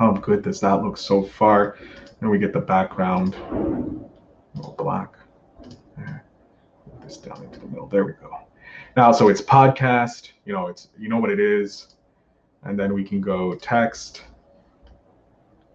How 0.00 0.12
good 0.30 0.42
does 0.42 0.60
that 0.60 0.82
look 0.82 0.96
so 0.96 1.22
far? 1.22 1.76
And 2.20 2.30
we 2.30 2.38
get 2.38 2.52
the 2.52 2.60
background, 2.60 3.34
black. 4.78 5.14
There. 5.96 6.24
This 7.02 7.16
down 7.16 7.42
into 7.42 7.58
the 7.60 7.66
middle. 7.66 7.88
There 7.88 8.04
we 8.04 8.12
go. 8.12 8.30
Now, 8.96 9.10
so 9.10 9.28
it's 9.28 9.40
podcast. 9.40 10.30
You 10.44 10.52
know, 10.52 10.68
it's 10.68 10.88
you 10.98 11.08
know 11.08 11.18
what 11.18 11.30
it 11.30 11.40
is, 11.40 11.96
and 12.62 12.78
then 12.78 12.94
we 12.94 13.02
can 13.02 13.20
go 13.20 13.54
text. 13.56 14.22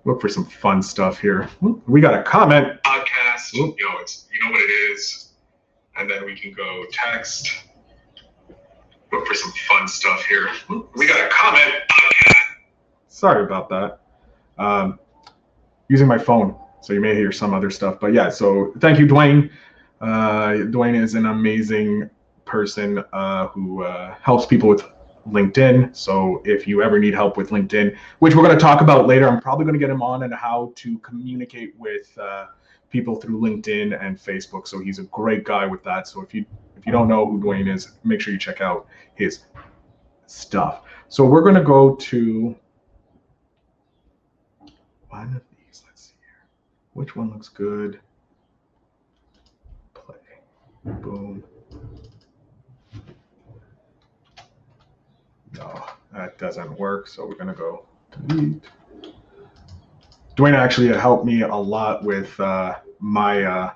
Look 0.05 0.21
for 0.21 0.29
some 0.29 0.45
fun 0.45 0.81
stuff 0.81 1.19
here. 1.19 1.49
We 1.87 1.99
got 1.99 2.13
a 2.13 2.23
comment. 2.23 2.81
Podcast. 2.83 3.53
You 3.53 3.61
know, 3.61 3.99
it's 3.99 4.27
you 4.31 4.39
know 4.45 4.51
what 4.51 4.61
it 4.61 4.71
is, 4.91 5.33
and 5.97 6.09
then 6.09 6.23
we 6.25 6.35
can 6.35 6.53
go 6.53 6.85
text. 6.91 7.51
Look 9.11 9.27
for 9.27 9.33
some 9.33 9.51
fun 9.67 9.87
stuff 9.87 10.23
here. 10.25 10.49
We 10.95 11.07
got 11.07 11.25
a 11.25 11.29
comment. 11.29 11.73
Sorry 13.07 13.43
about 13.43 13.67
that. 13.69 14.04
Um, 14.57 14.99
using 15.89 16.07
my 16.07 16.17
phone, 16.17 16.55
so 16.81 16.93
you 16.93 17.01
may 17.01 17.13
hear 17.13 17.31
some 17.31 17.53
other 17.53 17.69
stuff. 17.69 17.99
But 17.99 18.13
yeah, 18.13 18.29
so 18.29 18.73
thank 18.79 18.99
you, 18.99 19.07
Dwayne. 19.07 19.49
Uh, 20.01 20.65
Dwayne 20.71 21.01
is 21.01 21.15
an 21.15 21.27
amazing 21.27 22.09
person 22.45 23.03
uh, 23.13 23.47
who 23.47 23.83
uh, 23.83 24.15
helps 24.21 24.45
people 24.45 24.69
with 24.69 24.83
LinkedIn. 25.27 25.95
So 25.95 26.41
if 26.45 26.67
you 26.67 26.83
ever 26.83 26.99
need 26.99 27.13
help 27.13 27.37
with 27.37 27.49
LinkedIn, 27.49 27.95
which 28.19 28.35
we're 28.35 28.43
going 28.43 28.55
to 28.55 28.61
talk 28.61 28.81
about 28.81 29.07
later, 29.07 29.27
I'm 29.27 29.41
probably 29.41 29.65
going 29.65 29.73
to 29.73 29.79
get 29.79 29.89
him 29.89 30.01
on 30.01 30.23
and 30.23 30.33
how 30.33 30.73
to 30.75 30.99
communicate 30.99 31.73
with 31.77 32.15
uh, 32.17 32.47
people 32.89 33.15
through 33.15 33.39
LinkedIn 33.39 33.99
and 34.03 34.17
Facebook. 34.17 34.67
So 34.67 34.79
he's 34.79 34.99
a 34.99 35.03
great 35.03 35.43
guy 35.43 35.65
with 35.65 35.83
that. 35.83 36.07
So 36.07 36.21
if 36.21 36.33
you 36.33 36.45
if 36.77 36.85
you 36.85 36.91
don't 36.91 37.07
know 37.07 37.25
who 37.25 37.39
Dwayne 37.39 37.73
is, 37.73 37.93
make 38.03 38.21
sure 38.21 38.33
you 38.33 38.39
check 38.39 38.61
out 38.61 38.87
his 39.15 39.45
stuff. 40.27 40.83
So 41.07 41.25
we're 41.25 41.41
going 41.41 41.55
to 41.55 41.63
go 41.63 41.95
to 41.95 42.55
one 45.15 45.35
of 45.35 45.41
these. 45.51 45.83
Let's 45.87 46.01
see 46.07 46.13
here. 46.19 46.47
Which 46.93 47.15
one 47.15 47.31
looks 47.31 47.49
good? 47.49 47.99
Play. 49.93 50.15
Boom. 50.83 51.43
No, 55.57 55.83
that 56.13 56.37
doesn't 56.37 56.77
work. 56.77 57.07
So 57.07 57.25
we're 57.25 57.35
going 57.35 57.47
to 57.47 57.53
go 57.53 57.85
delete. 58.27 58.63
Dwayne 60.35 60.53
actually 60.53 60.89
helped 60.89 61.25
me 61.25 61.43
a 61.43 61.55
lot 61.55 62.03
with 62.03 62.37
uh, 62.41 62.75
my 62.99 63.43
uh, 63.43 63.73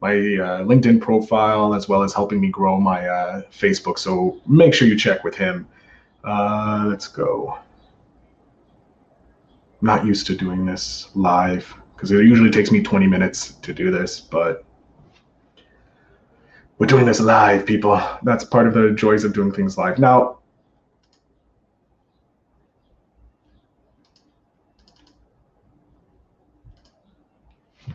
my 0.00 0.12
uh, 0.12 0.64
LinkedIn 0.64 1.00
profile 1.00 1.72
as 1.72 1.88
well 1.88 2.02
as 2.02 2.12
helping 2.12 2.40
me 2.40 2.48
grow 2.48 2.80
my 2.80 3.06
uh, 3.06 3.42
Facebook. 3.52 3.98
So 3.98 4.40
make 4.46 4.74
sure 4.74 4.88
you 4.88 4.98
check 4.98 5.22
with 5.22 5.36
him. 5.36 5.68
Uh, 6.24 6.86
let's 6.88 7.06
go. 7.06 7.58
Not 9.84 10.04
used 10.04 10.26
to 10.26 10.36
doing 10.36 10.64
this 10.64 11.10
live 11.14 11.74
because 11.94 12.10
it 12.10 12.24
usually 12.24 12.50
takes 12.50 12.70
me 12.70 12.82
20 12.82 13.06
minutes 13.06 13.52
to 13.62 13.72
do 13.72 13.90
this, 13.90 14.20
but 14.20 14.64
we're 16.78 16.86
doing 16.86 17.06
this 17.06 17.20
live, 17.20 17.64
people. 17.66 18.02
That's 18.22 18.44
part 18.44 18.66
of 18.66 18.74
the 18.74 18.90
joys 18.90 19.24
of 19.24 19.32
doing 19.32 19.52
things 19.52 19.78
live. 19.78 19.98
Now, 19.98 20.38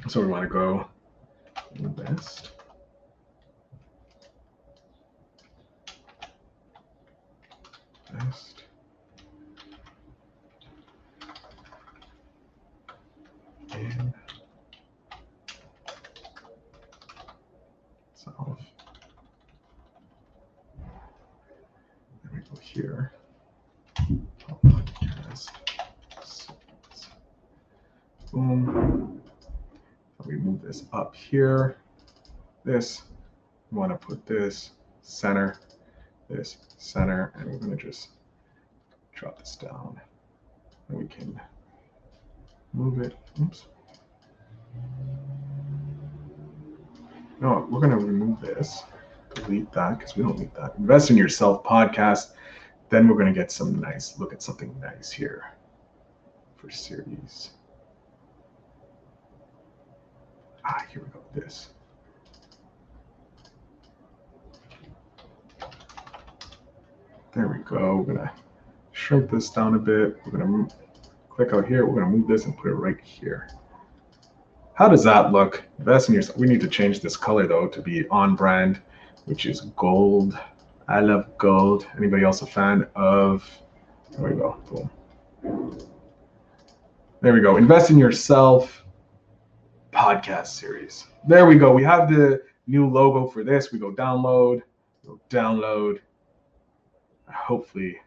So 0.10 0.22
we 0.22 0.28
want 0.28 0.42
to 0.42 0.50
go 0.50 0.88
best. 1.80 2.50
Best. 8.12 8.64
And 13.72 14.14
self. 18.16 18.60
Then 22.24 22.32
we 22.34 22.40
go 22.40 22.56
here. 22.82 23.14
Podcast. 24.64 25.50
Boom 28.32 29.20
we 30.30 30.36
move 30.36 30.62
this 30.62 30.84
up 30.94 31.16
here, 31.16 31.78
this, 32.64 33.02
we 33.72 33.80
want 33.80 33.92
to 33.92 33.98
put 33.98 34.26
this 34.28 34.72
center, 35.02 35.60
this 36.30 36.58
center, 36.78 37.34
and 37.36 37.50
we're 37.50 37.58
going 37.58 37.76
to 37.76 37.84
just 37.84 38.10
drop 39.16 39.40
this 39.40 39.56
down. 39.56 40.00
And 40.88 41.00
we 41.00 41.08
can 41.08 41.40
move 42.74 43.02
it. 43.02 43.18
Oops. 43.42 43.66
No, 47.42 47.68
we're 47.72 47.80
going 47.80 47.98
to 47.98 48.06
remove 48.06 48.40
this, 48.42 48.84
delete 49.34 49.72
that 49.72 49.98
because 49.98 50.16
we 50.16 50.22
don't 50.22 50.38
need 50.38 50.54
that. 50.56 50.76
Invest 50.78 51.10
in 51.10 51.18
yourself 51.18 51.64
podcast. 51.64 52.34
Then 52.90 53.08
we're 53.08 53.16
going 53.16 53.34
to 53.34 53.40
get 53.40 53.52
some 53.52 53.80
nice, 53.80 54.18
look 54.20 54.34
at 54.34 54.42
something 54.42 54.78
nice 54.80 55.12
here 55.12 55.54
for 56.58 56.70
series. 56.70 57.52
Ah, 60.66 60.86
here 60.92 61.02
we 61.02 61.10
go. 61.10 61.20
This. 61.34 61.70
There 67.34 67.48
we 67.48 67.60
go. 67.60 67.98
We're 67.98 68.16
gonna 68.16 68.34
shrink 68.92 69.32
this 69.32 69.50
down 69.50 69.76
a 69.76 69.80
bit. 69.80 70.20
We're 70.26 70.40
gonna 70.40 70.68
click 71.30 71.54
out 71.54 71.68
here. 71.68 71.86
We're 71.86 72.02
gonna 72.02 72.16
move 72.16 72.28
this 72.28 72.46
and 72.46 72.58
put 72.58 72.68
it 72.68 72.74
right 72.74 73.00
here. 73.02 73.50
How 74.74 74.90
does 74.90 75.04
that 75.04 75.32
look? 75.32 75.64
Invest 75.78 76.10
in. 76.10 76.22
We 76.38 76.48
need 76.48 76.62
to 76.62 76.68
change 76.68 77.02
this 77.02 77.16
color 77.16 77.48
though 77.48 77.68
to 77.68 77.82
be 77.82 78.08
on 78.10 78.36
brand, 78.36 78.82
which 79.26 79.46
is 79.46 79.62
gold. 79.76 80.38
I 80.90 81.02
love 81.02 81.38
gold. 81.38 81.86
Anybody 81.96 82.24
else 82.24 82.42
a 82.42 82.48
fan 82.48 82.88
of? 82.96 83.48
There 84.12 84.28
we 84.28 84.36
go. 84.36 84.60
Boom. 84.68 85.78
There 87.22 87.32
we 87.32 87.42
go. 87.42 87.58
Invest 87.58 87.92
in 87.92 88.00
yourself 88.00 88.84
podcast 89.94 90.48
series. 90.48 91.06
There 91.28 91.46
we 91.46 91.60
go. 91.60 91.72
We 91.72 91.84
have 91.84 92.10
the 92.10 92.42
new 92.66 92.90
logo 92.90 93.28
for 93.28 93.44
this. 93.44 93.72
We 93.72 93.78
go 93.78 93.92
download, 93.92 94.64
go 95.06 95.20
download. 95.30 96.00
Hopefully, 97.32 97.98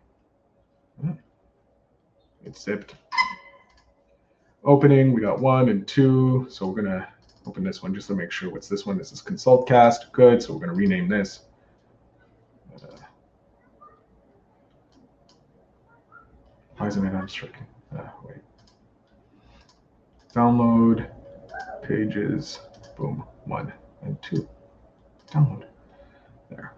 hmm, 1.01 1.13
it's 2.45 2.65
zipped. 2.65 2.97
Opening, 4.65 5.13
we 5.13 5.21
got 5.21 5.41
one 5.41 5.69
and 5.69 5.87
two. 5.87 6.49
So 6.51 6.67
we're 6.67 6.83
gonna 6.83 7.07
open 7.47 7.63
this 7.63 7.81
one 7.81 7.95
just 7.95 8.09
to 8.09 8.17
make 8.17 8.33
sure. 8.33 8.51
What's 8.51 8.67
this 8.69 8.87
one? 8.87 8.99
This 8.99 9.13
is 9.13 9.23
ConsultCast. 9.23 10.11
Good. 10.11 10.43
So 10.43 10.53
we're 10.53 10.67
gonna 10.67 10.75
rename 10.75 11.09
this. 11.09 11.45
Why 16.77 16.87
is 16.87 16.97
it 16.97 17.03
not 17.03 17.13
unstricken? 17.13 17.67
Uh, 17.97 18.09
wait. 18.25 18.39
Download 20.35 21.11
pages, 21.83 22.61
boom, 22.97 23.25
one 23.45 23.73
and 24.03 24.21
two. 24.23 24.49
Download. 25.31 25.65
There. 26.51 26.75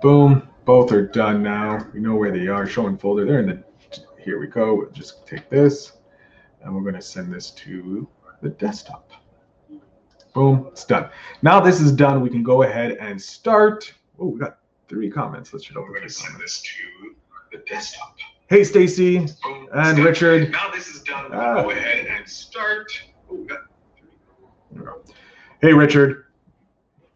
Boom, 0.00 0.48
both 0.64 0.92
are 0.92 1.06
done 1.06 1.42
now. 1.42 1.86
We 1.92 2.00
know 2.00 2.14
where 2.14 2.30
they 2.30 2.48
are, 2.48 2.66
showing 2.66 2.98
folder. 2.98 3.24
They're 3.24 3.40
in 3.40 3.46
the, 3.46 3.64
here 4.18 4.38
we 4.38 4.46
go. 4.46 4.74
We'll 4.74 4.90
just 4.90 5.26
take 5.26 5.48
this 5.50 5.92
and 6.62 6.74
we're 6.74 6.82
gonna 6.82 7.02
send 7.02 7.32
this 7.32 7.50
to 7.50 8.08
the 8.42 8.50
desktop. 8.50 9.10
Boom, 10.32 10.66
it's 10.72 10.84
done. 10.84 11.08
Now 11.42 11.60
this 11.60 11.80
is 11.80 11.92
done, 11.92 12.20
we 12.20 12.30
can 12.30 12.42
go 12.42 12.62
ahead 12.62 12.92
and 12.92 13.20
start. 13.20 13.92
Oh, 14.18 14.26
we 14.26 14.40
got 14.40 14.58
three 14.88 15.10
comments. 15.10 15.52
Let's 15.52 15.64
should 15.64 15.76
open 15.76 15.90
We're 15.90 15.98
gonna 15.98 16.10
send 16.10 16.38
this 16.40 16.62
to 16.62 17.14
the 17.52 17.64
desktop. 17.64 18.16
Hey, 18.48 18.62
Stacy 18.64 19.26
and 19.74 19.98
Richard. 19.98 20.50
Now 20.50 20.70
this 20.70 20.88
is 20.88 21.02
done. 21.02 21.30
Ah. 21.32 21.62
go 21.62 21.70
ahead 21.70 22.06
and 22.06 22.28
start. 22.28 22.92
Ooh, 23.32 23.46
hey, 25.62 25.72
Richard. 25.72 26.26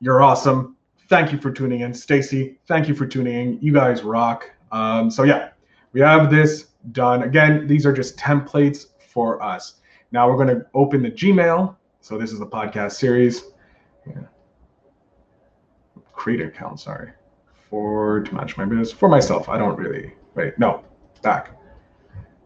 You're 0.01 0.23
awesome. 0.23 0.77
Thank 1.09 1.33
you 1.33 1.39
for 1.39 1.51
tuning 1.51 1.81
in. 1.81 1.93
Stacy, 1.93 2.59
thank 2.67 2.89
you 2.89 2.95
for 2.95 3.07
tuning 3.07 3.35
in. 3.35 3.59
You 3.61 3.73
guys 3.73 4.03
rock. 4.03 4.51
Um, 4.73 5.11
so 5.11 5.23
yeah, 5.23 5.51
we 5.93 6.01
have 6.01 6.31
this 6.31 6.69
done. 6.93 7.23
Again, 7.23 7.67
these 7.67 7.85
are 7.87 7.93
just 7.93 8.17
templates 8.17 8.87
for 8.99 9.43
us. 9.43 9.77
Now 10.13 10.29
we're 10.29 10.37
going 10.37 10.57
to 10.57 10.67
open 10.75 11.03
the 11.03 11.11
Gmail. 11.11 11.77
So 12.01 12.17
this 12.19 12.33
is 12.33 12.39
the 12.39 12.47
podcast 12.47 12.93
series. 12.93 13.45
Yeah. 14.07 14.23
Create 16.13 16.41
account, 16.41 16.81
sorry. 16.81 17.13
For 17.71 18.21
to 18.23 18.35
manage 18.35 18.57
my 18.57 18.65
business. 18.65 18.93
For 18.93 19.09
myself. 19.09 19.49
I 19.49 19.59
don't 19.59 19.77
really 19.77 20.13
wait. 20.35 20.59
No, 20.59 20.85
back. 21.23 21.51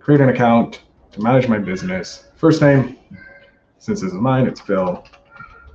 Create 0.00 0.21
an 0.21 0.31
account 0.31 0.83
to 1.12 1.23
manage 1.23 1.49
my 1.49 1.59
business. 1.59 2.29
First 2.37 2.61
name, 2.61 2.99
since 3.79 4.00
this 4.00 4.12
is 4.12 4.19
mine, 4.19 4.47
it's 4.47 4.61
Phil. 4.61 5.05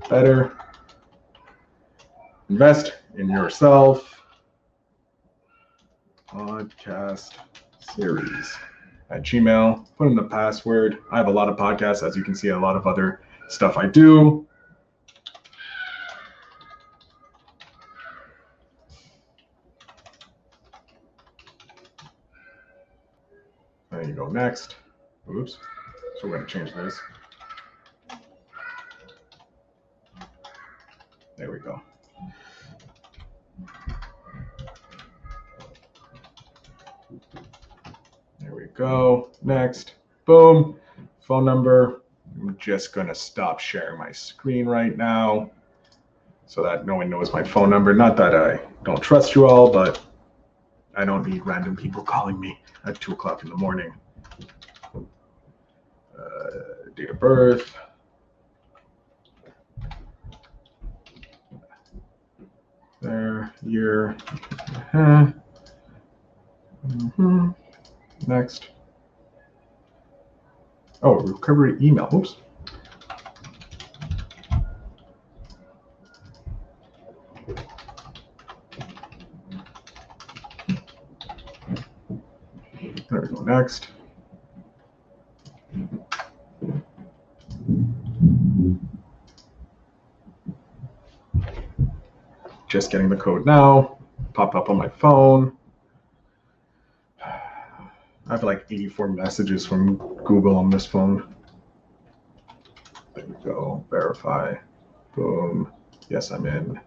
Better. 0.09 0.57
Invest 2.49 2.93
in 3.17 3.29
yourself. 3.29 4.21
Podcast 6.29 7.33
series 7.79 8.53
at 9.09 9.21
Gmail. 9.21 9.85
Put 9.97 10.07
in 10.07 10.15
the 10.15 10.23
password. 10.23 10.97
I 11.11 11.17
have 11.17 11.27
a 11.27 11.31
lot 11.31 11.47
of 11.47 11.57
podcasts, 11.57 12.05
as 12.05 12.17
you 12.17 12.23
can 12.23 12.35
see, 12.35 12.49
a 12.49 12.59
lot 12.59 12.75
of 12.75 12.85
other 12.85 13.21
stuff 13.47 13.77
I 13.77 13.87
do. 13.87 14.45
next. 24.37 24.75
Oops. 25.27 25.57
So 26.21 26.27
we're 26.27 26.35
going 26.35 26.45
to 26.45 26.53
change 26.53 26.71
this. 26.75 26.99
There 31.37 31.51
we 31.51 31.57
go. 31.57 31.81
There 38.39 38.55
we 38.55 38.67
go. 38.75 39.31
Next. 39.41 39.95
Boom. 40.25 40.79
Phone 41.21 41.43
number. 41.43 42.03
I'm 42.39 42.55
just 42.59 42.93
going 42.93 43.07
to 43.07 43.15
stop 43.15 43.59
sharing 43.59 43.97
my 43.97 44.11
screen 44.11 44.67
right 44.67 44.95
now 44.95 45.49
so 46.45 46.61
that 46.61 46.85
no 46.85 46.95
one 46.95 47.09
knows 47.09 47.33
my 47.33 47.43
phone 47.43 47.71
number. 47.71 47.91
Not 47.91 48.15
that 48.17 48.35
I 48.35 48.59
don't 48.83 49.01
trust 49.01 49.33
you 49.33 49.47
all, 49.47 49.71
but 49.71 49.99
I 50.95 51.05
don't 51.05 51.27
need 51.27 51.43
random 51.43 51.75
people 51.75 52.03
calling 52.03 52.39
me 52.39 52.59
at 52.85 53.01
2 53.01 53.13
o'clock 53.13 53.43
in 53.43 53.49
the 53.49 53.57
morning. 53.57 53.91
Uh, 56.17 56.89
date 56.95 57.09
of 57.11 57.19
birth. 57.19 57.75
There, 63.01 63.53
year. 63.61 64.17
Uh-huh. 64.75 65.31
Mhm. 66.87 67.55
Next. 68.25 68.69
Oh, 71.03 71.19
recovery 71.19 71.77
email. 71.79 72.09
Oops. 72.13 72.37
There 83.09 83.21
we 83.21 83.27
go. 83.27 83.43
Next. 83.43 83.87
Just 92.67 92.91
getting 92.91 93.09
the 93.09 93.15
code 93.15 93.45
now. 93.45 93.97
Pop 94.33 94.55
up 94.55 94.69
on 94.69 94.77
my 94.77 94.89
phone. 94.89 95.55
I 97.23 98.31
have 98.31 98.43
like 98.43 98.65
84 98.69 99.07
messages 99.09 99.65
from 99.65 99.95
Google 100.25 100.57
on 100.57 100.69
this 100.69 100.85
phone. 100.85 101.33
There 103.15 103.25
we 103.25 103.35
go. 103.43 103.85
Verify. 103.89 104.55
Boom. 105.15 105.71
Yes, 106.09 106.31
I'm 106.31 106.45
in. 106.45 106.79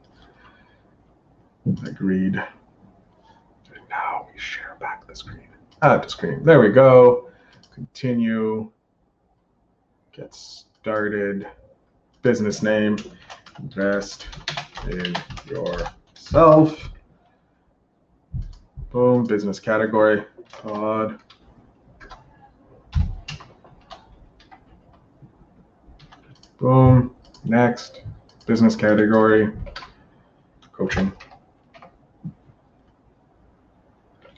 Agreed. 1.87 2.37
And 2.37 3.89
now 3.89 4.29
we 4.31 4.39
share 4.39 4.77
back 4.81 5.07
the 5.07 5.17
screen. 5.17 5.49
Ah, 5.81 5.97
the 5.97 6.09
screen. 6.09 6.45
There 6.45 6.61
we 6.61 6.69
go. 6.69 7.31
Continue. 7.75 8.71
Get 10.13 10.35
started. 10.35 11.47
Business 12.21 12.63
name. 12.63 12.99
Invest 13.59 14.27
in 14.89 15.15
yourself. 15.47 16.91
Boom. 18.91 19.25
Business 19.25 19.61
category. 19.61 20.25
Pod. 20.63 21.19
Boom. 26.59 27.15
Next. 27.45 28.03
Business 28.47 28.75
category. 28.75 29.53
Coaching. 30.73 31.13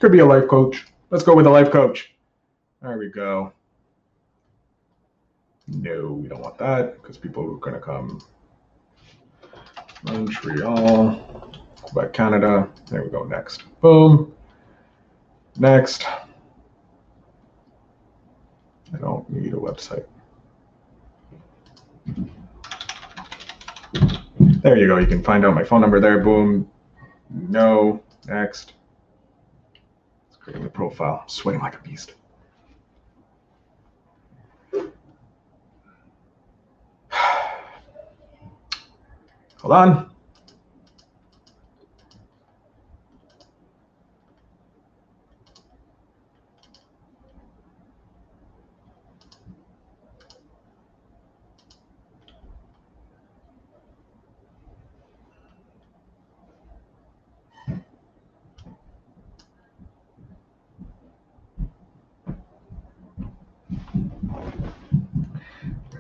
Could 0.01 0.13
be 0.13 0.19
a 0.19 0.27
life 0.27 0.49
coach. 0.49 0.87
Let's 1.11 1.25
go 1.25 1.35
with 1.35 1.47
a 1.47 1.51
life 1.51 1.71
coach. 1.71 2.13
There 2.81 2.99
we 2.99 3.09
go. 3.09 3.53
No, 5.69 6.13
we 6.13 6.29
don't 6.29 6.41
want 6.41 6.59
that 6.59 7.01
because 7.01 7.17
people 7.17 7.45
are 7.45 7.57
going 7.59 7.75
to 7.75 7.81
come. 7.81 8.21
Montreal, 10.05 11.53
Quebec, 11.83 12.13
Canada. 12.13 12.69
There 12.91 13.03
we 13.05 13.11
go. 13.11 13.25
Next. 13.25 13.65
Boom. 13.81 14.35
Next. 15.59 16.05
I 18.95 18.99
don't 19.01 19.29
need 19.31 19.53
a 19.53 19.57
website. 19.57 20.05
There 24.63 24.77
you 24.77 24.87
go. 24.87 24.99
You 24.99 25.07
can 25.07 25.23
find 25.23 25.45
out 25.45 25.55
my 25.55 25.65
phone 25.65 25.81
number 25.81 26.01
there. 26.01 26.21
Boom. 26.21 26.69
No. 27.31 28.03
Next. 28.27 28.75
Let's 30.29 30.37
create 30.37 30.63
the 30.63 30.69
profile. 30.69 31.21
I'm 31.23 31.29
sweating 31.29 31.61
like 31.61 31.75
a 31.75 31.83
beast. 31.83 32.15
Hold 39.63 39.75
on. 39.75 40.11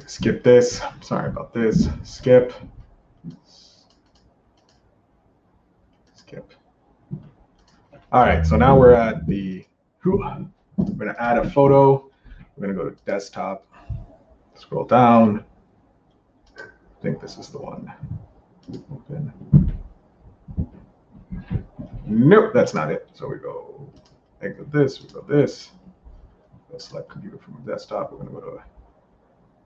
Skip 0.08 0.42
this. 0.42 0.82
Sorry 1.00 1.28
about 1.28 1.54
this. 1.54 1.88
Skip. 2.02 2.52
All 8.12 8.20
right, 8.20 8.46
so 8.46 8.56
now 8.56 8.78
we're 8.78 8.92
at 8.92 9.26
the, 9.26 9.64
whew, 10.02 10.22
we're 10.76 10.92
gonna 11.06 11.16
add 11.18 11.38
a 11.38 11.48
photo. 11.48 12.10
We're 12.54 12.66
gonna 12.66 12.78
go 12.78 12.90
to 12.90 12.96
desktop, 13.06 13.66
scroll 14.54 14.84
down. 14.84 15.46
I 16.58 16.62
think 17.00 17.22
this 17.22 17.38
is 17.38 17.48
the 17.48 17.56
one. 17.56 17.90
Open. 18.92 19.32
Nope, 22.04 22.50
that's 22.52 22.74
not 22.74 22.92
it. 22.92 23.08
So 23.14 23.26
we 23.26 23.36
go 23.36 23.90
exit 24.42 24.70
this, 24.70 25.00
we 25.00 25.08
go 25.08 25.22
this. 25.26 25.70
Go 26.70 26.76
select 26.76 27.08
computer 27.08 27.38
from 27.38 27.64
desktop. 27.64 28.12
We're 28.12 28.18
gonna 28.18 28.32
go 28.32 28.40
to 28.40 28.62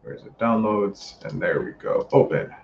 where 0.03 0.15
is 0.15 0.23
it? 0.23 0.39
Downloads, 0.39 1.21
and 1.25 1.43
there 1.43 1.63
we 1.63 1.73
go. 1.73 2.07
Open. 2.13 2.55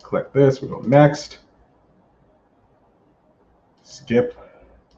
Click 0.00 0.32
this, 0.32 0.62
we 0.62 0.68
go 0.68 0.80
next. 0.80 1.40
Skip 3.90 4.38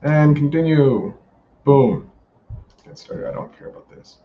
and 0.03 0.35
continue. 0.35 1.15
Boom. 1.63 2.11
Get 2.85 2.99
started. 2.99 3.29
I 3.29 3.33
don't 3.33 3.57
care 3.57 3.69
about 3.69 3.89
this. 3.89 4.19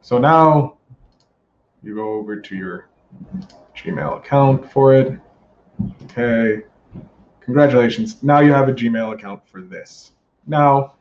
So 0.00 0.18
now 0.18 0.76
you 1.84 1.94
go 1.94 2.14
over 2.14 2.40
to 2.40 2.56
your 2.56 2.88
Gmail 3.76 4.18
account 4.18 4.70
for 4.72 4.92
it. 4.92 5.20
Okay. 6.04 6.62
Congratulations. 7.40 8.20
Now 8.24 8.40
you 8.40 8.52
have 8.52 8.68
a 8.68 8.72
Gmail 8.72 9.14
account 9.14 9.46
for 9.48 9.60
this. 9.60 10.10
Now, 10.48 10.94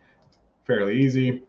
fairly 0.66 1.02
easy. 1.02 1.42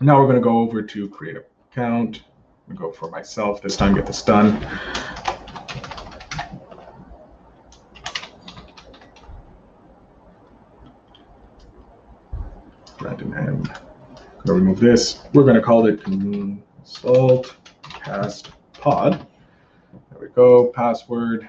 Now 0.00 0.18
we're 0.18 0.26
going 0.26 0.36
to 0.36 0.42
go 0.42 0.58
over 0.58 0.80
to 0.80 1.08
create 1.10 1.36
account. 1.70 2.22
To 2.68 2.74
go 2.74 2.90
for 2.90 3.10
myself 3.10 3.60
this 3.60 3.76
time, 3.76 3.94
get 3.94 4.06
this 4.06 4.22
done. 4.22 4.58
Random 13.00 13.32
M. 13.32 13.62
Going 13.62 14.39
to 14.50 14.54
remove 14.54 14.80
this. 14.80 15.20
We're 15.32 15.44
going 15.44 15.54
to 15.54 15.62
call 15.62 15.86
it 15.86 16.02
consult 16.02 17.54
cast 17.84 18.50
pod. 18.72 19.26
There 20.10 20.20
we 20.20 20.28
go. 20.28 20.66
Password. 20.74 21.48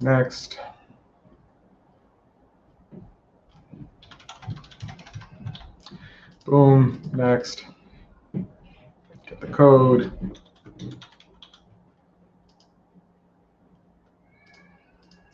Next. 0.00 0.58
Boom, 6.46 7.02
next. 7.12 7.66
Get 8.32 9.40
the 9.40 9.46
code. 9.48 10.39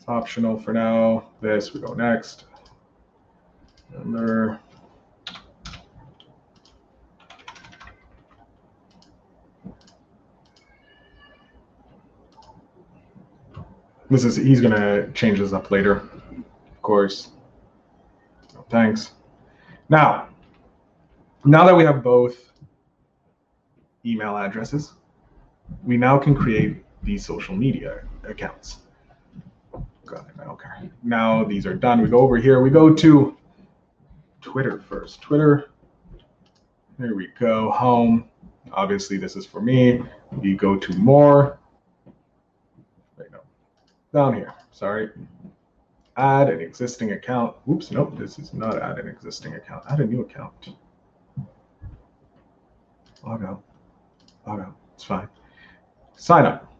Optional 0.07 0.59
for 0.59 0.73
now. 0.73 1.29
This, 1.41 1.73
we 1.73 1.81
go 1.81 1.93
next. 1.93 2.45
Number. 3.91 4.59
This 14.09 14.23
is, 14.23 14.37
he's 14.37 14.61
gonna 14.61 15.11
change 15.11 15.39
this 15.39 15.51
up 15.51 15.69
later, 15.69 15.97
of 15.97 16.81
course. 16.81 17.31
Thanks. 18.69 19.11
Now, 19.89 20.29
now 21.43 21.65
that 21.65 21.75
we 21.75 21.83
have 21.83 22.03
both 22.03 22.51
email 24.05 24.37
addresses, 24.37 24.93
we 25.83 25.97
now 25.97 26.17
can 26.17 26.35
create 26.35 26.83
these 27.03 27.25
social 27.25 27.55
media 27.55 28.01
accounts. 28.23 28.77
Care. 30.07 30.89
Now 31.03 31.43
these 31.43 31.65
are 31.65 31.73
done. 31.73 32.01
We 32.01 32.09
go 32.09 32.19
over 32.19 32.37
here. 32.37 32.61
We 32.61 32.69
go 32.69 32.93
to 32.93 33.37
Twitter 34.41 34.79
first. 34.79 35.21
Twitter. 35.21 35.69
There 36.97 37.15
we 37.15 37.27
go. 37.39 37.71
Home. 37.71 38.29
Obviously, 38.71 39.17
this 39.17 39.35
is 39.35 39.45
for 39.45 39.61
me. 39.61 40.01
We 40.31 40.55
go 40.55 40.75
to 40.77 40.93
more. 40.97 41.59
Wait, 43.17 43.31
no. 43.31 43.39
Down 44.13 44.33
here. 44.33 44.53
Sorry. 44.71 45.09
Add 46.17 46.49
an 46.49 46.59
existing 46.59 47.11
account. 47.11 47.55
Oops, 47.69 47.91
nope. 47.91 48.17
This 48.17 48.39
is 48.39 48.53
not 48.53 48.81
add 48.81 48.97
an 48.97 49.07
existing 49.07 49.55
account. 49.55 49.83
Add 49.89 49.99
a 49.99 50.05
new 50.05 50.21
account. 50.21 50.69
Log 53.23 53.43
out. 53.43 53.63
Log 54.47 54.61
out. 54.61 54.75
It's 54.95 55.03
fine. 55.03 55.29
Sign 56.15 56.45
up. 56.45 56.73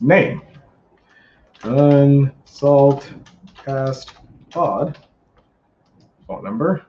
Name. 0.00 0.42
Um, 1.64 2.30
Consult 2.44 3.10
cast 3.64 4.12
pod. 4.50 4.98
Phone 6.26 6.44
number. 6.44 6.84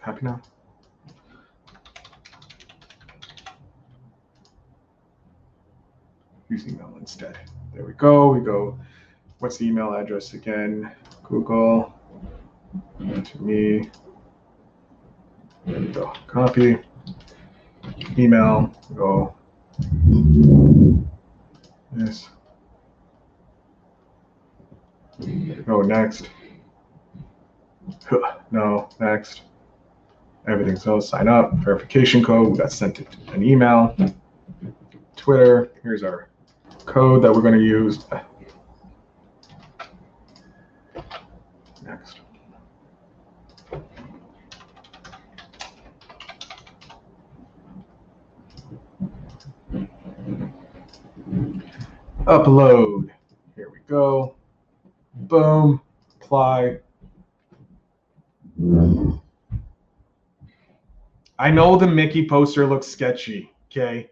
Happy 0.00 0.20
now? 0.22 0.40
Use 6.48 6.68
email 6.68 6.94
instead. 7.00 7.36
There 7.74 7.84
we 7.84 7.94
go. 7.94 8.28
We 8.28 8.40
go. 8.40 8.78
What's 9.40 9.56
the 9.56 9.66
email 9.66 9.92
address 9.92 10.34
again? 10.34 10.92
Google. 11.24 11.92
To 13.00 13.42
me. 13.42 13.90
There 15.66 15.80
we 15.80 15.88
go. 15.88 16.12
Copy. 16.28 16.78
Email. 18.16 18.72
Go. 18.94 19.34
Yes. 21.96 22.28
Go 25.66 25.82
next. 25.82 26.30
No, 28.50 28.88
next. 29.00 29.42
Everything 30.48 30.76
so 30.76 31.00
sign 31.00 31.26
up, 31.26 31.54
verification 31.54 32.22
code, 32.22 32.52
we 32.52 32.58
got 32.58 32.70
sent 32.70 33.00
it 33.00 33.16
an 33.32 33.42
email. 33.42 33.96
Twitter, 35.16 35.72
here's 35.82 36.04
our 36.04 36.28
code 36.84 37.24
that 37.24 37.32
we're 37.32 37.40
going 37.40 37.58
to 37.58 37.64
use. 37.64 38.04
Next. 41.82 42.20
Upload. 52.26 53.08
Here 53.54 53.70
we 53.70 53.78
go. 53.86 54.34
Boom. 55.14 55.80
Apply. 56.20 56.78
I 61.38 61.50
know 61.52 61.76
the 61.76 61.86
Mickey 61.86 62.28
poster 62.28 62.66
looks 62.66 62.88
sketchy. 62.88 63.52
Okay. 63.70 64.10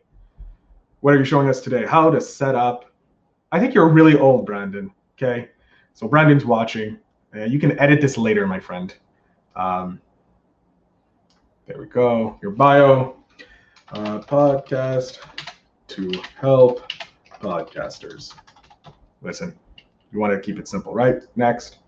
What 1.00 1.12
are 1.12 1.18
you 1.18 1.24
showing 1.24 1.48
us 1.48 1.60
today? 1.60 1.84
How 1.84 2.08
to 2.08 2.20
set 2.20 2.54
up. 2.54 2.84
I 3.50 3.58
think 3.58 3.74
you're 3.74 3.88
really 3.88 4.16
old, 4.16 4.46
Brandon. 4.46 4.92
Okay. 5.18 5.48
So 5.94 6.06
Brandon's 6.06 6.44
watching. 6.44 6.98
Uh, 7.34 7.46
you 7.46 7.58
can 7.58 7.76
edit 7.80 8.00
this 8.00 8.16
later, 8.16 8.46
my 8.46 8.60
friend. 8.60 8.94
Um, 9.56 10.00
there 11.66 11.80
we 11.80 11.86
go. 11.86 12.38
Your 12.42 12.52
bio. 12.52 13.16
Uh, 13.88 14.20
podcast 14.20 15.18
to 15.88 16.12
help 16.40 16.92
podcasters. 17.44 18.34
Listen, 19.22 19.54
you 20.12 20.18
want 20.18 20.32
to 20.32 20.40
keep 20.40 20.58
it 20.58 20.66
simple, 20.66 20.94
right? 20.94 21.22
Next. 21.36 21.78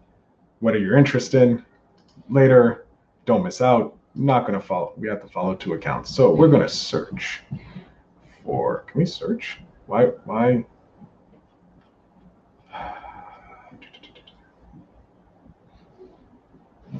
What 0.60 0.74
are 0.74 0.78
your 0.78 0.96
interests 0.96 1.34
in? 1.34 1.64
Later. 2.28 2.86
Don't 3.24 3.42
miss 3.42 3.60
out 3.60 3.96
not 4.16 4.46
going 4.46 4.58
to 4.58 4.66
follow. 4.66 4.92
We 4.96 5.08
have 5.08 5.20
to 5.22 5.28
follow 5.28 5.54
two 5.54 5.74
accounts. 5.74 6.14
So 6.14 6.32
we're 6.32 6.48
going 6.48 6.62
to 6.62 6.68
search 6.68 7.42
for, 8.44 8.84
can 8.88 8.98
we 8.98 9.06
search? 9.06 9.58
Why, 9.86 10.06
why? 10.24 10.64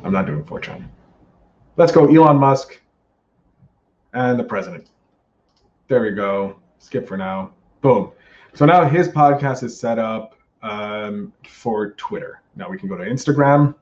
I'm 0.04 0.12
not 0.12 0.26
doing 0.26 0.44
4chan. 0.44 0.86
Let's 1.76 1.90
go 1.90 2.06
Elon 2.06 2.36
Musk 2.36 2.80
and 4.12 4.38
the 4.38 4.44
president. 4.44 4.90
There 5.88 6.02
we 6.02 6.10
go. 6.10 6.60
Skip 6.78 7.08
for 7.08 7.16
now. 7.16 7.52
Boom. 7.80 8.12
So 8.56 8.64
now 8.64 8.88
his 8.88 9.06
podcast 9.06 9.62
is 9.64 9.78
set 9.78 9.98
up 9.98 10.34
um, 10.62 11.30
for 11.46 11.90
Twitter. 11.92 12.40
Now 12.54 12.70
we 12.70 12.78
can 12.78 12.88
go 12.88 12.96
to 12.96 13.04
Instagram. 13.04 13.74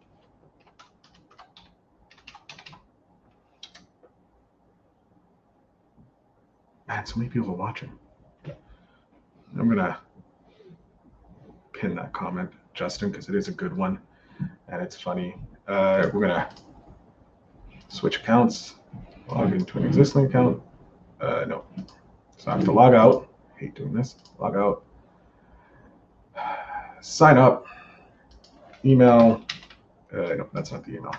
Man, 6.88 7.06
so 7.06 7.16
many 7.18 7.30
people 7.30 7.50
are 7.50 7.56
watching. 7.56 7.92
I'm 9.56 9.68
gonna 9.68 9.96
pin 11.72 11.94
that 11.94 12.12
comment, 12.12 12.50
Justin, 12.74 13.12
because 13.12 13.28
it 13.28 13.36
is 13.36 13.46
a 13.46 13.52
good 13.52 13.76
one 13.76 14.00
and 14.66 14.82
it's 14.82 15.00
funny. 15.00 15.36
Uh, 15.68 16.10
we're 16.12 16.22
gonna 16.22 16.50
switch 17.86 18.16
accounts, 18.16 18.74
log 19.28 19.52
into 19.52 19.78
an 19.78 19.84
existing 19.84 20.26
account. 20.26 20.60
Uh, 21.20 21.44
no, 21.46 21.64
so 22.36 22.50
I 22.50 22.56
have 22.56 22.64
to 22.64 22.72
log 22.72 22.94
out. 22.94 23.28
Hate 23.64 23.74
doing 23.76 23.94
this. 23.94 24.16
Log 24.38 24.56
out. 24.56 24.84
Sign 27.00 27.38
up. 27.38 27.64
Email. 28.84 29.42
Uh, 30.12 30.34
no, 30.34 30.50
that's 30.52 30.70
not 30.70 30.84
the 30.84 30.96
email. 30.96 31.14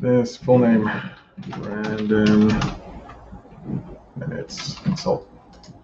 This 0.00 0.36
full 0.36 0.58
name, 0.58 0.90
Brandon, 1.48 2.50
and 4.20 4.32
it's 4.32 4.74
consult 4.80 5.30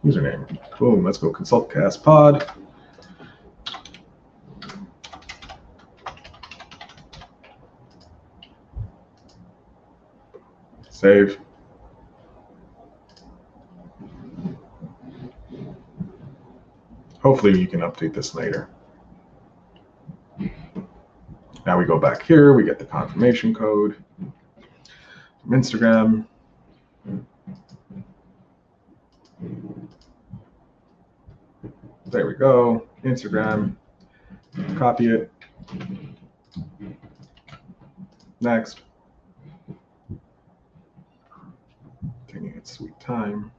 username. 0.05 0.59
Boom, 0.81 1.05
let's 1.05 1.19
go 1.19 1.31
consult 1.31 1.73
cast 1.73 2.03
pod. 2.03 2.45
Save. 11.03 11.37
Hopefully 17.21 17.59
you 17.59 17.67
can 17.67 17.81
update 17.81 18.15
this 18.15 18.37
later. 18.37 18.69
Now 21.67 21.77
we 21.77 21.87
go 21.87 21.99
back 21.99 22.23
here, 22.23 22.53
we 22.53 22.63
get 22.63 22.79
the 22.79 22.85
confirmation 22.85 23.53
code 23.53 23.97
from 24.17 25.51
Instagram. 25.51 26.25
There 32.07 32.29
we 32.29 32.35
go, 32.35 32.87
Instagram, 33.03 33.75
copy 34.77 35.09
it. 35.09 35.33
Next. 38.41 38.83
Its 42.63 42.71
sweet 42.75 43.01
time. 43.01 43.51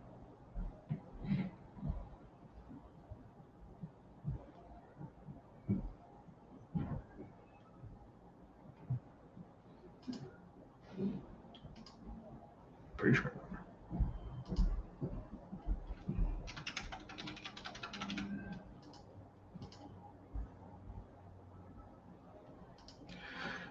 Pretty 12.96 13.18
sure. 13.18 13.34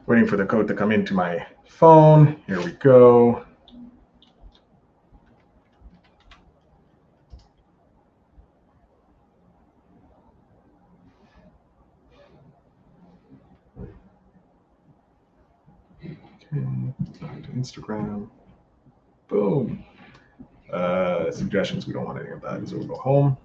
Waiting 0.04 0.26
for 0.26 0.36
the 0.36 0.44
code 0.44 0.68
to 0.68 0.74
come 0.74 0.92
into 0.92 1.14
my 1.14 1.46
phone. 1.66 2.36
Here 2.46 2.60
we 2.60 2.72
go. 2.72 3.46
Okay, 16.54 16.66
back 17.22 17.42
to 17.42 17.51
Instagram. 17.62 18.28
Boom. 19.28 19.84
Uh, 20.72 21.30
suggestions, 21.30 21.86
we 21.86 21.92
don't 21.92 22.04
want 22.04 22.18
any 22.18 22.30
of 22.30 22.40
that. 22.40 22.68
So 22.68 22.78
we'll 22.78 22.88
go 22.88 22.96
home. 22.96 23.36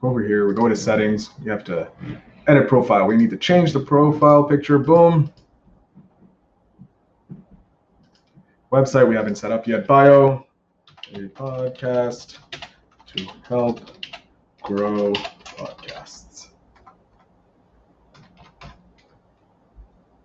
Go 0.00 0.08
over 0.08 0.22
here, 0.22 0.48
we 0.48 0.54
go 0.54 0.68
to 0.68 0.76
settings. 0.76 1.30
You 1.42 1.50
have 1.52 1.64
to 1.64 1.88
edit 2.48 2.68
profile. 2.68 3.06
We 3.06 3.16
need 3.16 3.30
to 3.30 3.36
change 3.36 3.72
the 3.72 3.80
profile 3.80 4.44
picture. 4.44 4.78
Boom. 4.78 5.32
Website 8.72 9.08
we 9.08 9.14
haven't 9.14 9.36
set 9.36 9.52
up 9.52 9.66
yet. 9.66 9.86
Bio, 9.86 10.46
a 11.14 11.18
podcast 11.28 12.38
to 13.14 13.26
help 13.46 13.80
grow 14.62 15.12
podcasts. 15.44 16.48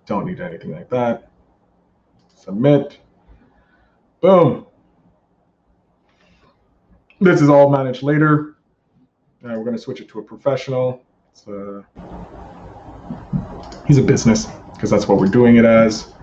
Don't 0.07 0.25
need 0.25 0.39
anything 0.39 0.71
like 0.71 0.89
that. 0.89 1.29
Submit. 2.33 2.97
Boom. 4.21 4.65
This 7.19 7.41
is 7.41 7.49
all 7.49 7.69
managed 7.69 8.03
later. 8.03 8.55
Uh, 9.43 9.49
we're 9.49 9.65
going 9.65 9.75
to 9.75 9.81
switch 9.81 9.99
it 9.99 10.07
to 10.09 10.19
a 10.19 10.23
professional. 10.23 11.03
A, 11.47 11.83
he's 13.85 13.97
a 13.97 14.01
business 14.01 14.47
because 14.73 14.89
that's 14.89 15.07
what 15.07 15.19
we're 15.19 15.27
doing 15.27 15.57
it 15.57 15.65
as. 15.65 16.13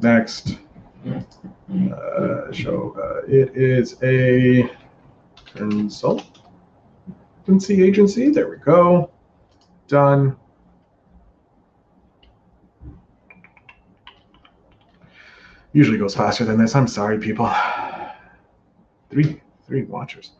Next. 0.00 0.58
Uh, 1.06 2.52
show 2.52 2.94
uh, 2.98 3.26
it 3.26 3.56
is 3.56 3.96
a 4.02 4.70
consultancy 5.54 6.22
agency. 7.84 8.30
There 8.30 8.48
we 8.48 8.56
go. 8.58 9.10
Done. 9.88 10.36
Usually 15.78 15.96
goes 15.96 16.16
faster 16.16 16.44
than 16.44 16.58
this. 16.58 16.74
I'm 16.74 16.88
sorry, 16.88 17.20
people. 17.20 17.48
Three, 19.10 19.40
three 19.64 19.84
watchers. 19.84 20.32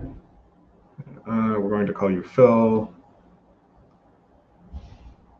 Uh, 0.00 1.54
we're 1.60 1.70
going 1.70 1.86
to 1.86 1.92
call 1.92 2.10
you 2.10 2.24
Phil. 2.24 2.92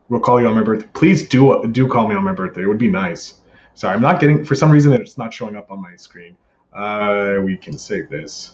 We'll 0.07 0.21
call 0.21 0.39
you 0.39 0.47
on 0.47 0.55
my 0.55 0.63
birthday. 0.63 0.87
Please 0.93 1.27
do 1.27 1.67
do 1.73 1.85
call 1.89 2.07
me 2.07 2.15
on 2.15 2.23
my 2.23 2.31
birthday. 2.31 2.61
It 2.61 2.67
would 2.67 2.77
be 2.77 2.89
nice. 2.89 3.41
Sorry, 3.73 3.93
I'm 3.93 4.01
not 4.01 4.21
getting 4.21 4.45
for 4.45 4.55
some 4.55 4.71
reason 4.71 4.93
it's 4.93 5.17
not 5.17 5.33
showing 5.33 5.57
up 5.57 5.69
on 5.69 5.81
my 5.81 5.97
screen. 5.97 6.37
Uh, 6.71 7.39
we 7.43 7.57
can 7.57 7.77
save 7.77 8.09
this 8.09 8.53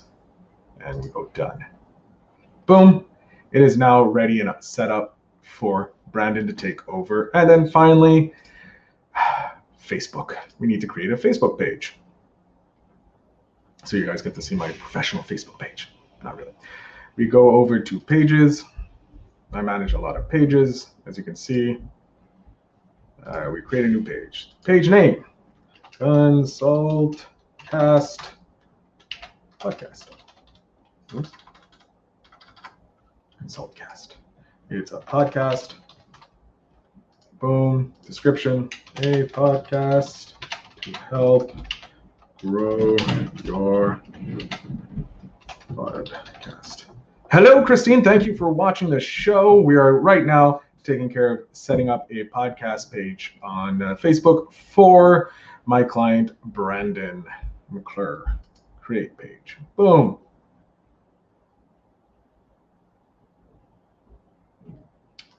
and 0.83 1.03
we 1.03 1.09
go 1.09 1.29
done. 1.35 1.63
Boom. 2.65 3.05
It 3.51 3.61
is 3.61 3.77
now 3.77 4.01
ready 4.01 4.41
and 4.41 4.51
set 4.61 4.89
up 4.89 5.18
for 5.49 5.93
Brandon 6.11 6.47
to 6.47 6.53
take 6.53 6.87
over. 6.87 7.31
And 7.33 7.49
then 7.49 7.69
finally, 7.69 8.33
Facebook. 9.87 10.37
We 10.59 10.67
need 10.67 10.81
to 10.81 10.87
create 10.87 11.11
a 11.11 11.17
Facebook 11.17 11.57
page. 11.57 11.95
So 13.85 13.97
you 13.97 14.05
guys 14.05 14.21
get 14.21 14.35
to 14.35 14.41
see 14.41 14.55
my 14.55 14.71
professional 14.71 15.23
Facebook 15.23 15.57
page. 15.59 15.89
Not 16.23 16.37
really. 16.37 16.53
We 17.15 17.25
go 17.25 17.49
over 17.51 17.79
to 17.79 17.99
pages. 17.99 18.63
I 19.51 19.61
manage 19.61 19.93
a 19.93 19.99
lot 19.99 20.15
of 20.15 20.29
pages, 20.29 20.91
as 21.05 21.17
you 21.17 21.23
can 21.23 21.35
see. 21.35 21.77
Uh, 23.25 23.49
we 23.51 23.61
create 23.61 23.85
a 23.85 23.87
new 23.87 24.03
page. 24.03 24.53
Page 24.63 24.89
name, 24.89 25.25
Consult 25.97 27.25
Cast 27.57 28.21
Podcast. 29.59 30.09
Oops. 31.13 31.31
Consultcast. 33.41 34.18
It's 34.71 34.91
a 34.91 34.99
podcast. 34.99 35.73
Boom. 37.39 37.91
Description. 38.05 38.69
A 38.97 39.23
podcast 39.23 40.33
to 40.81 40.91
help 41.09 41.55
grow 42.37 42.95
your 43.43 43.99
podcast. 45.73 46.85
Hello, 47.31 47.63
Christine. 47.63 48.03
Thank 48.03 48.27
you 48.27 48.37
for 48.37 48.51
watching 48.51 48.91
the 48.91 48.99
show. 48.99 49.59
We 49.59 49.75
are 49.75 49.99
right 49.99 50.23
now 50.23 50.61
taking 50.83 51.09
care 51.11 51.33
of 51.33 51.39
setting 51.53 51.89
up 51.89 52.07
a 52.11 52.25
podcast 52.25 52.91
page 52.91 53.37
on 53.41 53.81
uh, 53.81 53.95
Facebook 53.95 54.53
for 54.53 55.31
my 55.65 55.81
client, 55.81 56.39
Brandon 56.45 57.23
McClure. 57.71 58.23
Create 58.81 59.17
page. 59.17 59.57
Boom. 59.75 60.19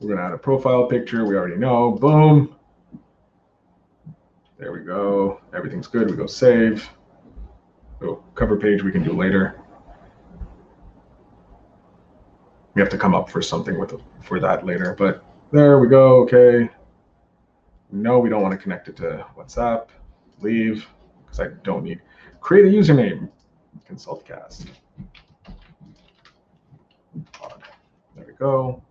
We're 0.01 0.09
going 0.09 0.19
to 0.19 0.25
add 0.25 0.33
a 0.33 0.39
profile 0.39 0.87
picture. 0.87 1.27
We 1.27 1.37
already 1.37 1.57
know. 1.57 1.93
Boom. 1.93 2.57
There 4.59 4.73
we 4.73 4.81
go. 4.81 5.43
Everything's 5.55 5.87
good. 5.87 6.11
We 6.11 6.17
go 6.17 6.27
save. 6.27 6.89
Oh, 8.03 8.25
cover 8.35 8.57
page 8.57 8.83
we 8.83 8.93
can 8.93 9.03
do 9.03 9.13
later. 9.13 9.61
We 12.75 12.81
have 12.81 12.89
to 12.91 12.99
come 12.99 13.15
up 13.15 13.29
for 13.29 13.43
something 13.43 13.79
with 13.79 13.93
for 14.23 14.41
that 14.41 14.65
later. 14.65 14.95
But 14.99 15.23
there 15.53 15.79
we 15.79 15.89
go. 15.89 16.23
Okay. 16.23 16.71
No, 17.93 18.19
we 18.21 18.31
don't 18.31 18.41
want 18.41 18.53
to 18.53 18.59
connect 18.59 18.89
it 18.89 18.97
to 18.99 19.27
WhatsApp. 19.37 19.89
Leave 20.41 20.87
because 21.27 21.41
I 21.41 21.49
don't 21.63 21.85
need. 21.85 22.01
Create 22.41 22.65
a 22.65 22.69
username. 22.69 23.29
Consultcast. 23.87 24.67
There 28.17 28.25
we 28.27 28.33
go 28.39 28.83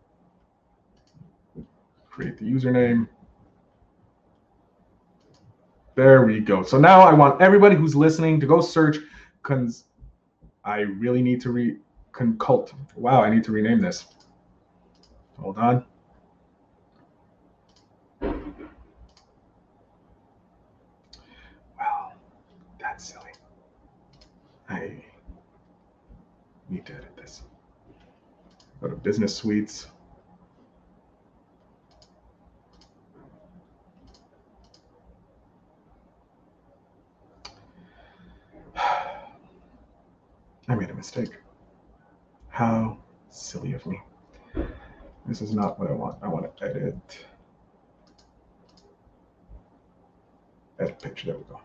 create 2.19 2.37
the 2.37 2.43
username. 2.43 3.07
There 5.95 6.25
we 6.25 6.41
go. 6.41 6.63
So 6.63 6.77
now 6.77 6.99
I 6.99 7.13
want 7.13 7.41
everybody 7.41 7.77
who's 7.77 7.95
listening 7.95 8.41
to 8.41 8.45
go 8.45 8.59
search 8.59 8.97
cons 9.41 9.85
I 10.65 10.79
really 10.81 11.21
need 11.21 11.39
to 11.41 11.51
re 11.51 11.77
concult. 12.11 12.73
Wow, 12.95 13.21
I 13.21 13.29
need 13.29 13.45
to 13.45 13.53
rename 13.53 13.79
this. 13.79 14.05
Hold 15.37 15.57
on. 15.57 15.85
Wow, 21.79 22.11
that's 22.81 23.13
silly. 23.13 23.31
I 24.67 25.01
need 26.67 26.85
to 26.85 26.93
edit 26.95 27.15
this. 27.15 27.43
Go 28.81 28.89
to 28.89 28.95
business 28.97 29.33
suites. 29.33 29.87
I 40.69 40.75
made 40.75 40.91
a 40.91 40.93
mistake. 40.93 41.31
How 42.49 42.99
silly 43.31 43.73
of 43.73 43.83
me. 43.87 43.99
This 45.25 45.41
is 45.41 45.51
not 45.51 45.79
what 45.79 45.89
I 45.89 45.93
want. 45.93 46.19
I 46.21 46.27
want 46.27 46.55
to 46.57 46.63
edit. 46.63 47.25
Edit 50.79 51.01
picture. 51.01 51.25
There 51.27 51.37
we 51.37 51.43
go. 51.45 51.59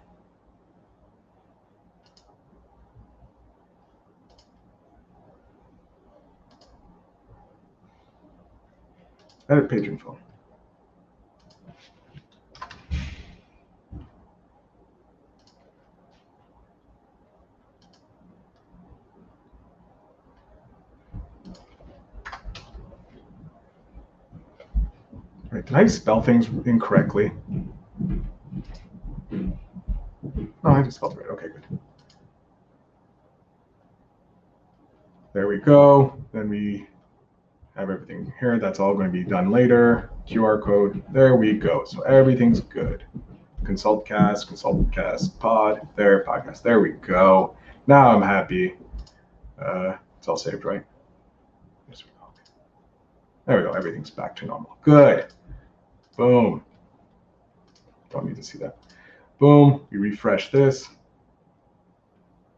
Edit 9.51 9.69
page 9.69 9.87
info. 9.87 10.19
Did 25.75 25.83
I 25.83 25.87
spell 25.89 26.23
things 26.23 26.49
incorrectly? 26.67 27.33
No, 29.33 29.59
I 30.63 30.83
just 30.83 30.97
spelled 30.97 31.19
it 31.19 31.19
right. 31.19 31.31
Okay, 31.31 31.49
good. 31.49 31.79
There 35.33 35.49
we 35.49 35.59
go. 35.59 36.17
Then 36.33 36.49
we 36.49 36.87
have 37.75 37.91
everything 37.91 38.33
here. 38.39 38.61
That's 38.61 38.79
all 38.79 38.95
going 38.95 39.07
to 39.07 39.13
be 39.13 39.25
done 39.25 39.51
later. 39.51 40.11
QR 40.29 40.63
code. 40.63 41.03
There 41.13 41.35
we 41.35 41.55
go. 41.55 41.85
So 41.85 42.03
everything's 42.03 42.61
good. 42.61 43.05
Consultcast, 43.65 44.47
Consultcast, 44.47 45.39
Pod, 45.41 45.89
there, 45.97 46.25
podcast. 46.25 46.63
There 46.63 46.79
we 46.79 46.91
go. 46.93 47.57
Now 47.89 48.15
I'm 48.15 48.23
happy. 48.23 48.77
Uh, 49.61 49.97
it's 50.19 50.29
all 50.29 50.37
saved, 50.37 50.65
right? 50.65 50.85
There 53.47 53.59
we 53.59 53.63
go. 53.65 53.73
Everything's 53.73 54.11
back 54.11 54.35
to 54.37 54.47
normal. 54.47 54.79
Good. 54.83 55.27
Boom. 56.17 56.65
Don't 58.11 58.27
need 58.27 58.37
to 58.37 58.43
see 58.43 58.59
that. 58.59 58.77
Boom. 59.39 59.87
We 59.91 59.99
refresh 59.99 60.51
this. 60.51 60.89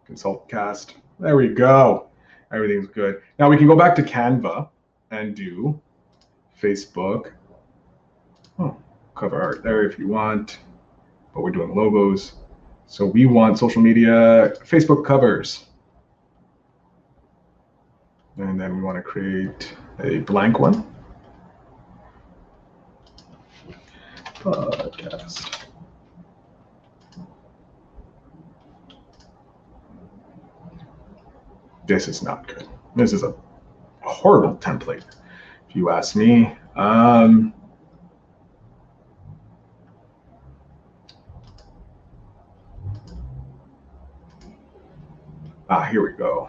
Consult 0.05 0.49
cast. 0.49 0.95
There 1.19 1.37
we 1.37 1.49
go. 1.49 2.09
Everything's 2.53 2.88
good. 2.88 3.23
Now 3.38 3.51
we 3.51 3.57
can 3.57 3.66
go 3.66 3.77
back 3.77 3.95
to 3.97 4.03
Canva 4.03 4.69
and 5.11 5.35
do 5.35 5.81
Facebook. 6.61 7.33
Oh, 8.59 8.77
cover 9.14 9.40
art 9.40 9.62
there 9.62 9.85
if 9.85 9.99
you 9.99 10.09
want, 10.09 10.59
but 11.35 11.42
we're 11.42 11.51
doing 11.51 11.75
logos. 11.75 12.35
So 12.87 13.07
we 13.07 13.27
want 13.27 13.59
social 13.59 13.83
media, 13.83 14.53
Facebook 14.64 15.05
covers. 15.05 15.64
And 18.37 18.61
then 18.61 18.77
we 18.77 18.83
want 18.83 18.97
to 18.97 19.03
create 19.03 19.75
a 20.01 20.19
blank 20.19 20.61
one. 20.61 20.86
Podcast. 24.47 25.67
This 31.89 32.07
is 32.07 32.23
not 32.23 32.47
good. 32.47 32.69
This 32.95 33.13
is 33.13 33.25
a 33.25 33.35
horrible 34.03 34.57
template, 34.59 35.05
if 35.69 35.75
you 35.75 35.91
ask 35.91 36.15
me. 36.15 36.57
Um, 36.77 37.55
ah, 45.69 45.83
here 45.91 46.03
we 46.03 46.13
go. 46.13 46.49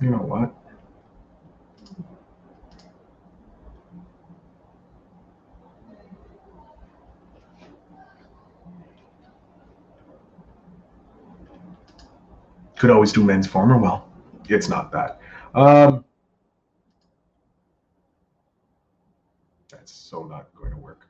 You 0.00 0.10
know 0.10 0.18
what? 0.18 0.59
Could 12.80 12.88
always 12.88 13.12
do 13.12 13.22
men's 13.22 13.46
former. 13.46 13.76
Well, 13.76 14.08
it's 14.48 14.70
not 14.70 14.90
that. 14.92 15.20
Um, 15.54 16.02
that's 19.68 19.92
so 19.92 20.24
not 20.24 20.46
going 20.54 20.70
to 20.70 20.78
work. 20.78 21.06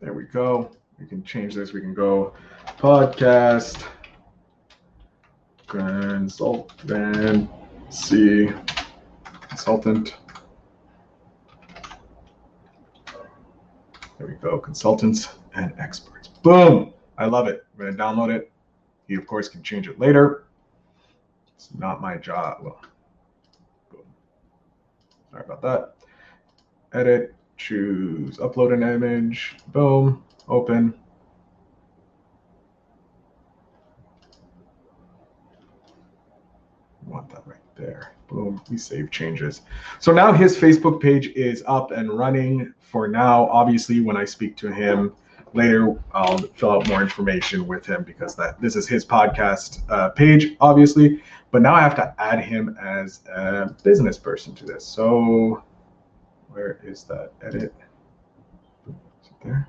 There 0.00 0.12
we 0.12 0.24
go. 0.24 0.72
We 1.00 1.06
can 1.06 1.24
change 1.24 1.54
this. 1.54 1.72
We 1.72 1.80
can 1.80 1.94
go 1.94 2.34
podcast 2.78 3.82
consultant 5.66 7.48
C 7.88 8.50
consultant. 9.48 10.16
There 14.18 14.26
we 14.26 14.34
go. 14.34 14.58
Consultants 14.58 15.30
and 15.54 15.72
experts. 15.78 16.28
Boom. 16.28 16.92
I 17.16 17.24
love 17.24 17.48
it. 17.48 17.64
I'm 17.72 17.78
going 17.78 17.96
to 17.96 18.02
download 18.02 18.34
it. 18.34 18.52
You, 19.08 19.18
of 19.18 19.26
course, 19.26 19.48
can 19.48 19.62
change 19.62 19.88
it 19.88 19.98
later. 19.98 20.44
It's 21.56 21.70
not 21.78 22.00
my 22.00 22.16
job. 22.16 22.58
Well. 22.62 22.80
Sorry 25.30 25.44
about 25.44 25.62
that. 25.62 25.94
Edit, 26.92 27.34
choose, 27.56 28.36
upload 28.38 28.74
an 28.74 28.82
image. 28.82 29.56
Boom. 29.68 30.22
Open. 30.50 30.94
want 37.06 37.28
that 37.30 37.42
right 37.46 37.58
there. 37.76 38.14
Boom, 38.28 38.60
we 38.70 38.78
save 38.78 39.10
changes. 39.10 39.62
So 39.98 40.12
now 40.12 40.32
his 40.32 40.56
Facebook 40.56 41.00
page 41.00 41.28
is 41.28 41.62
up 41.66 41.90
and 41.90 42.10
running 42.10 42.72
for 42.78 43.08
now. 43.08 43.48
Obviously, 43.48 44.00
when 44.00 44.16
I 44.16 44.24
speak 44.24 44.56
to 44.58 44.72
him 44.72 45.12
later, 45.52 46.00
I'll 46.12 46.38
fill 46.38 46.70
out 46.70 46.88
more 46.88 47.02
information 47.02 47.66
with 47.66 47.84
him 47.84 48.04
because 48.04 48.36
that 48.36 48.60
this 48.60 48.76
is 48.76 48.86
his 48.86 49.04
podcast 49.04 49.80
uh, 49.90 50.10
page, 50.10 50.56
obviously. 50.60 51.22
But 51.50 51.62
now 51.62 51.74
I 51.74 51.80
have 51.80 51.96
to 51.96 52.14
add 52.18 52.40
him 52.40 52.76
as 52.80 53.22
a 53.26 53.74
business 53.82 54.16
person 54.16 54.54
to 54.54 54.64
this. 54.64 54.84
So 54.86 55.64
where 56.48 56.80
is 56.84 57.04
that 57.04 57.32
edit? 57.42 57.74
Is 58.88 58.94
there? 59.44 59.68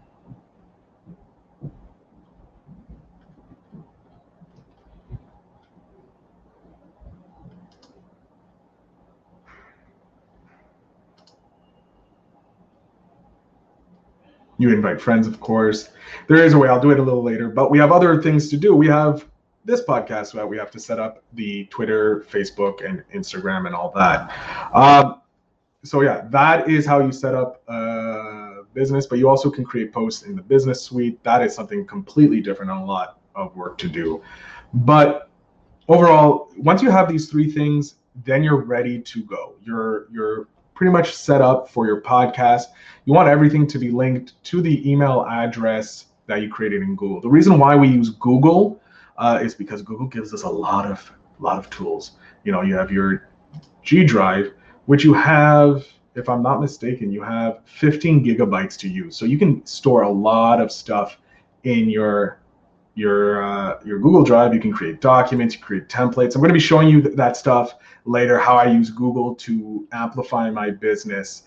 You 14.61 14.69
invite 14.69 15.01
friends, 15.01 15.25
of 15.25 15.39
course. 15.39 15.89
There 16.27 16.45
is 16.45 16.53
a 16.53 16.57
way. 16.59 16.69
I'll 16.69 16.79
do 16.79 16.91
it 16.91 16.99
a 16.99 17.01
little 17.01 17.23
later, 17.23 17.49
but 17.49 17.71
we 17.71 17.79
have 17.79 17.91
other 17.91 18.21
things 18.21 18.47
to 18.49 18.57
do. 18.57 18.75
We 18.75 18.85
have 18.87 19.25
this 19.65 19.83
podcast 19.83 20.33
that 20.33 20.47
we 20.47 20.55
have 20.55 20.69
to 20.69 20.79
set 20.79 20.99
up 20.99 21.23
the 21.33 21.65
Twitter, 21.65 22.27
Facebook, 22.29 22.85
and 22.87 23.03
Instagram, 23.11 23.65
and 23.65 23.73
all 23.73 23.91
that. 23.95 24.31
Um, 24.71 25.21
so 25.83 26.01
yeah, 26.01 26.27
that 26.29 26.69
is 26.69 26.85
how 26.85 26.99
you 26.99 27.11
set 27.11 27.33
up 27.33 27.63
a 27.67 28.61
business. 28.75 29.07
But 29.07 29.17
you 29.17 29.27
also 29.27 29.49
can 29.49 29.63
create 29.63 29.91
posts 29.91 30.21
in 30.23 30.35
the 30.35 30.43
business 30.43 30.79
suite. 30.79 31.23
That 31.23 31.41
is 31.41 31.55
something 31.55 31.87
completely 31.87 32.39
different 32.39 32.69
and 32.69 32.81
a 32.81 32.85
lot 32.85 33.19
of 33.33 33.55
work 33.55 33.79
to 33.79 33.89
do. 33.89 34.21
But 34.75 35.27
overall, 35.87 36.51
once 36.55 36.83
you 36.83 36.91
have 36.91 37.09
these 37.09 37.31
three 37.31 37.51
things, 37.51 37.95
then 38.25 38.43
you're 38.43 38.61
ready 38.61 38.99
to 38.99 39.23
go. 39.23 39.55
You're 39.63 40.05
you're 40.11 40.47
pretty 40.81 40.91
much 40.91 41.13
set 41.13 41.41
up 41.41 41.69
for 41.69 41.85
your 41.85 42.01
podcast. 42.01 42.63
You 43.05 43.13
want 43.13 43.29
everything 43.29 43.67
to 43.67 43.77
be 43.77 43.91
linked 43.91 44.43
to 44.45 44.63
the 44.63 44.91
email 44.91 45.27
address 45.29 46.07
that 46.25 46.41
you 46.41 46.49
created 46.49 46.81
in 46.81 46.95
Google. 46.95 47.21
The 47.21 47.29
reason 47.29 47.59
why 47.59 47.75
we 47.75 47.87
use 47.87 48.09
Google 48.09 48.81
uh, 49.19 49.37
is 49.43 49.53
because 49.53 49.83
Google 49.83 50.07
gives 50.07 50.33
us 50.33 50.41
a 50.41 50.49
lot 50.49 50.89
of 50.89 51.11
lot 51.37 51.59
of 51.59 51.69
tools. 51.69 52.13
You 52.45 52.51
know, 52.51 52.63
you 52.63 52.73
have 52.73 52.91
your 52.91 53.29
G 53.83 54.03
Drive, 54.03 54.53
which 54.87 55.03
you 55.03 55.13
have, 55.13 55.85
if 56.15 56.27
I'm 56.27 56.41
not 56.41 56.59
mistaken, 56.59 57.11
you 57.11 57.21
have 57.21 57.59
15 57.65 58.25
gigabytes 58.25 58.75
to 58.79 58.89
use. 58.89 59.15
So 59.15 59.25
you 59.25 59.37
can 59.37 59.63
store 59.67 60.01
a 60.01 60.09
lot 60.09 60.59
of 60.59 60.71
stuff 60.71 61.19
in 61.63 61.91
your 61.91 62.40
your 62.95 63.43
uh, 63.43 63.79
your 63.85 63.99
Google 63.99 64.23
Drive. 64.23 64.53
You 64.53 64.59
can 64.59 64.71
create 64.71 65.01
documents, 65.01 65.55
you 65.55 65.61
create 65.61 65.87
templates. 65.87 66.35
I'm 66.35 66.41
going 66.41 66.49
to 66.49 66.53
be 66.53 66.59
showing 66.59 66.89
you 66.89 67.01
th- 67.01 67.15
that 67.15 67.37
stuff 67.37 67.75
later 68.05 68.37
how 68.37 68.55
I 68.57 68.65
use 68.65 68.89
Google 68.89 69.35
to 69.35 69.87
amplify 69.91 70.49
my 70.49 70.71
business. 70.71 71.43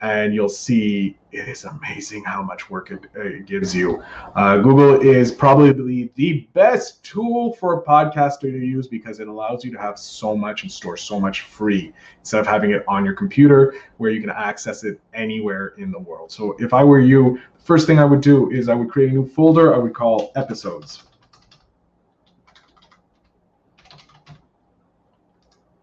And 0.00 0.34
you'll 0.34 0.48
see 0.48 1.16
it 1.30 1.46
is 1.46 1.64
amazing 1.64 2.24
how 2.24 2.42
much 2.42 2.68
work 2.68 2.90
it, 2.90 3.06
it 3.14 3.46
gives 3.46 3.72
you. 3.72 4.02
Uh, 4.34 4.56
Google 4.56 5.00
is 5.00 5.30
probably 5.30 6.10
the 6.16 6.48
best 6.54 7.04
tool 7.04 7.52
for 7.52 7.78
a 7.78 7.82
podcaster 7.82 8.40
to 8.40 8.48
use 8.48 8.88
because 8.88 9.20
it 9.20 9.28
allows 9.28 9.64
you 9.64 9.70
to 9.70 9.78
have 9.78 9.96
so 9.96 10.36
much 10.36 10.64
and 10.64 10.72
store 10.72 10.96
so 10.96 11.20
much 11.20 11.42
free 11.42 11.92
instead 12.18 12.40
of 12.40 12.48
having 12.48 12.72
it 12.72 12.82
on 12.88 13.04
your 13.04 13.14
computer 13.14 13.74
where 13.98 14.10
you 14.10 14.20
can 14.20 14.30
access 14.30 14.82
it 14.82 15.00
anywhere 15.14 15.68
in 15.78 15.92
the 15.92 16.00
world. 16.00 16.32
So 16.32 16.56
if 16.58 16.74
I 16.74 16.82
were 16.82 17.00
you, 17.00 17.38
first 17.64 17.86
thing 17.86 17.98
I 17.98 18.04
would 18.04 18.20
do 18.20 18.50
is 18.50 18.68
I 18.68 18.74
would 18.74 18.90
create 18.90 19.10
a 19.10 19.12
new 19.12 19.26
folder 19.26 19.74
I 19.74 19.78
would 19.78 19.94
call 19.94 20.32
episodes. 20.36 21.04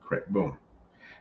Great, 0.02 0.28
boom. 0.30 0.58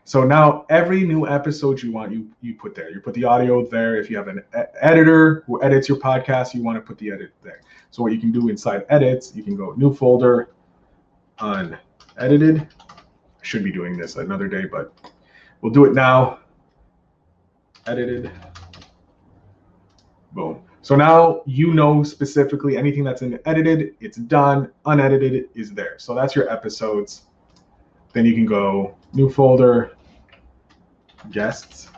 So 0.04 0.24
now 0.24 0.64
every 0.70 1.04
new 1.04 1.26
episode 1.26 1.82
you 1.82 1.92
want, 1.92 2.12
you 2.12 2.30
you 2.40 2.54
put 2.54 2.74
there. 2.74 2.90
You 2.90 3.00
put 3.00 3.12
the 3.12 3.24
audio 3.24 3.66
there. 3.66 3.96
If 3.96 4.08
you 4.08 4.16
have 4.16 4.28
an 4.28 4.42
e- 4.58 4.62
editor 4.80 5.44
who 5.46 5.62
edits 5.62 5.86
your 5.86 5.98
podcast, 5.98 6.54
you 6.54 6.62
want 6.62 6.76
to 6.76 6.80
put 6.80 6.96
the 6.96 7.10
edit 7.10 7.32
there. 7.42 7.60
So 7.90 8.02
what 8.02 8.12
you 8.12 8.18
can 8.18 8.32
do 8.32 8.48
inside 8.48 8.86
edits, 8.88 9.34
you 9.34 9.42
can 9.42 9.54
go 9.54 9.74
new 9.76 9.92
folder, 9.94 10.48
unedited. 11.40 12.66
I 12.80 13.42
should 13.42 13.62
be 13.62 13.70
doing 13.70 13.98
this 13.98 14.16
another 14.16 14.48
day, 14.48 14.64
but 14.64 14.94
we'll 15.60 15.72
do 15.72 15.84
it 15.84 15.92
now. 15.92 16.38
Edited. 17.86 18.30
Boom. 20.32 20.62
So 20.82 20.94
now 20.96 21.42
you 21.46 21.74
know 21.74 22.02
specifically 22.02 22.76
anything 22.76 23.04
that's 23.04 23.22
in 23.22 23.38
edited, 23.44 23.94
it's 24.00 24.16
done. 24.16 24.70
Unedited 24.86 25.48
is 25.54 25.72
there. 25.72 25.98
So 25.98 26.14
that's 26.14 26.34
your 26.34 26.50
episodes. 26.50 27.22
Then 28.12 28.24
you 28.24 28.34
can 28.34 28.46
go 28.46 28.96
new 29.12 29.28
folder, 29.28 29.96
guests. 31.30 31.90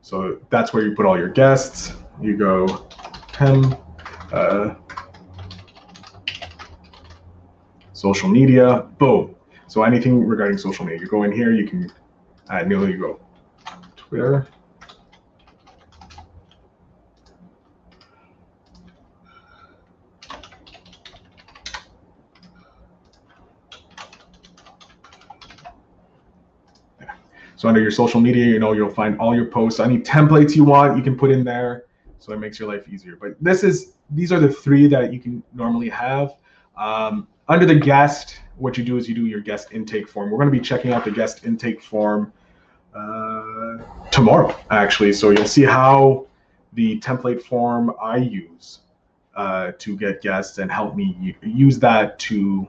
So 0.00 0.40
that's 0.50 0.72
where 0.72 0.82
you 0.82 0.94
put 0.94 1.06
all 1.06 1.18
your 1.18 1.28
guests. 1.28 1.94
You 2.20 2.36
go 2.36 2.86
Ken, 3.32 3.76
uh, 4.32 4.74
social 7.92 8.28
media, 8.28 8.88
boom. 8.98 9.34
So 9.68 9.84
anything 9.84 10.26
regarding 10.26 10.58
social 10.58 10.84
media, 10.84 11.00
you 11.00 11.06
go 11.06 11.22
in 11.22 11.32
here, 11.32 11.52
you 11.52 11.66
can 11.66 11.90
add 12.50 12.68
new, 12.68 12.86
you 12.86 12.98
go 12.98 13.20
Twitter. 13.96 14.48
So 27.62 27.68
under 27.68 27.80
your 27.80 27.92
social 27.92 28.20
media, 28.20 28.44
you 28.44 28.58
know, 28.58 28.72
you'll 28.72 28.90
find 28.90 29.16
all 29.20 29.36
your 29.36 29.44
posts. 29.44 29.78
Any 29.78 30.00
templates 30.00 30.56
you 30.56 30.64
want, 30.64 30.96
you 30.96 31.02
can 31.04 31.16
put 31.16 31.30
in 31.30 31.44
there. 31.44 31.84
So 32.18 32.32
it 32.32 32.40
makes 32.40 32.58
your 32.58 32.68
life 32.68 32.88
easier. 32.88 33.14
But 33.14 33.36
this 33.40 33.62
is 33.62 33.92
these 34.10 34.32
are 34.32 34.40
the 34.40 34.48
three 34.48 34.88
that 34.88 35.12
you 35.12 35.20
can 35.20 35.44
normally 35.54 35.88
have. 35.90 36.34
Um, 36.76 37.28
under 37.46 37.64
the 37.64 37.76
guest, 37.76 38.40
what 38.56 38.76
you 38.76 38.82
do 38.82 38.96
is 38.96 39.08
you 39.08 39.14
do 39.14 39.26
your 39.26 39.38
guest 39.38 39.68
intake 39.70 40.08
form. 40.08 40.32
We're 40.32 40.38
going 40.38 40.50
to 40.50 40.58
be 40.58 40.64
checking 40.64 40.92
out 40.92 41.04
the 41.04 41.12
guest 41.12 41.44
intake 41.44 41.80
form 41.80 42.32
uh, 42.96 43.78
tomorrow, 44.10 44.58
actually. 44.72 45.12
So 45.12 45.30
you'll 45.30 45.46
see 45.46 45.62
how 45.62 46.26
the 46.72 46.98
template 46.98 47.44
form 47.44 47.92
I 48.02 48.16
use 48.16 48.80
uh, 49.36 49.70
to 49.78 49.96
get 49.96 50.20
guests 50.20 50.58
and 50.58 50.68
help 50.68 50.96
me 50.96 51.36
use 51.44 51.78
that 51.78 52.18
to 52.30 52.66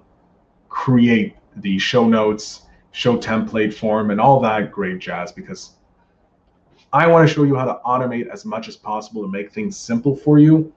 create 0.69 1.35
the 1.55 1.79
show 1.79 2.07
notes, 2.07 2.67
show 2.93 3.17
template 3.17 3.73
form, 3.73 4.11
and 4.11 4.21
all 4.21 4.39
that 4.39 4.71
great 4.71 4.99
jazz 4.99 5.31
because 5.31 5.71
I 6.93 7.07
want 7.07 7.27
to 7.27 7.33
show 7.33 7.43
you 7.43 7.55
how 7.55 7.65
to 7.65 7.81
automate 7.85 8.27
as 8.27 8.45
much 8.45 8.67
as 8.67 8.77
possible 8.77 9.23
to 9.23 9.27
make 9.27 9.51
things 9.51 9.75
simple 9.75 10.15
for 10.15 10.37
you. 10.39 10.71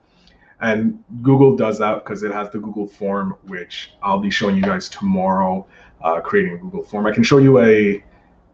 And 0.59 1.03
Google 1.21 1.55
does 1.55 1.77
that 1.77 2.03
because 2.03 2.23
it 2.23 2.31
has 2.31 2.49
the 2.49 2.57
Google 2.57 2.87
form, 2.87 3.35
which 3.43 3.93
I'll 4.01 4.19
be 4.19 4.31
showing 4.31 4.55
you 4.55 4.63
guys 4.63 4.89
tomorrow, 4.89 5.67
uh, 6.01 6.19
creating 6.21 6.55
a 6.55 6.57
Google 6.57 6.83
form. 6.83 7.05
I 7.05 7.11
can 7.11 7.21
show 7.21 7.37
you 7.37 7.59
a, 7.59 8.03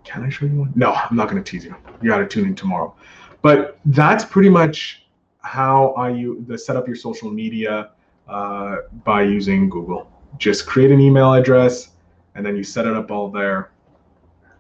can 0.04 0.24
I 0.24 0.30
show 0.30 0.46
you 0.46 0.60
one? 0.60 0.74
No, 0.76 0.92
I'm 0.92 1.16
not 1.16 1.30
going 1.30 1.42
to 1.42 1.50
tease 1.50 1.64
you. 1.64 1.74
You 2.02 2.10
got 2.10 2.18
to 2.18 2.28
tune 2.28 2.46
in 2.46 2.56
tomorrow. 2.56 2.94
But 3.42 3.80
that's 3.86 4.26
pretty 4.26 4.50
much 4.50 5.06
how 5.40 5.94
I 5.94 6.10
use 6.10 6.46
the 6.46 6.58
set 6.58 6.76
up 6.76 6.86
your 6.86 6.98
social 6.98 7.32
media 7.32 7.92
uh, 8.28 8.78
by 9.06 9.24
using 9.24 9.70
Google. 9.70 10.12
Just 10.38 10.66
create 10.66 10.92
an 10.92 11.00
email 11.00 11.34
address 11.34 11.93
and 12.36 12.46
then 12.46 12.56
you 12.56 12.64
set 12.64 12.86
it 12.86 12.94
up 12.94 13.12
all 13.12 13.30
there. 13.30 13.72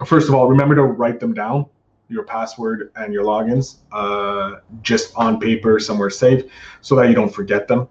First 0.05 0.27
of 0.27 0.35
all, 0.35 0.47
remember 0.47 0.75
to 0.75 0.83
write 0.83 1.19
them 1.19 1.33
down 1.33 1.65
your 2.13 2.23
password 2.23 2.91
and 2.95 3.13
your 3.13 3.23
logins 3.23 3.77
uh, 3.91 4.59
just 4.81 5.13
on 5.15 5.39
paper 5.39 5.79
somewhere 5.79 6.09
safe 6.09 6.43
so 6.81 6.95
that 6.95 7.09
you 7.09 7.15
don't 7.15 7.33
forget 7.33 7.67
them. 7.67 7.89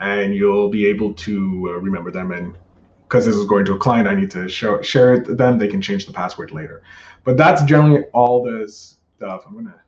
And 0.00 0.34
you'll 0.34 0.70
be 0.70 0.86
able 0.86 1.12
to 1.14 1.72
uh, 1.74 1.78
remember 1.80 2.10
them 2.10 2.32
and 2.32 2.56
because 3.02 3.26
this 3.26 3.34
is 3.34 3.44
going 3.46 3.64
to 3.64 3.74
a 3.74 3.78
client 3.78 4.06
i 4.06 4.14
need 4.14 4.30
to 4.30 4.48
show, 4.48 4.80
share 4.82 5.14
it 5.14 5.24
to 5.24 5.34
them 5.34 5.58
they 5.58 5.66
can 5.66 5.82
change 5.82 6.06
the 6.06 6.12
password 6.12 6.52
later. 6.52 6.82
But 7.24 7.36
that's 7.36 7.62
generally 7.64 8.04
all 8.14 8.42
the 8.42 8.68
stuff. 8.68 9.42
I'm 9.46 9.54
gonna 9.54 9.80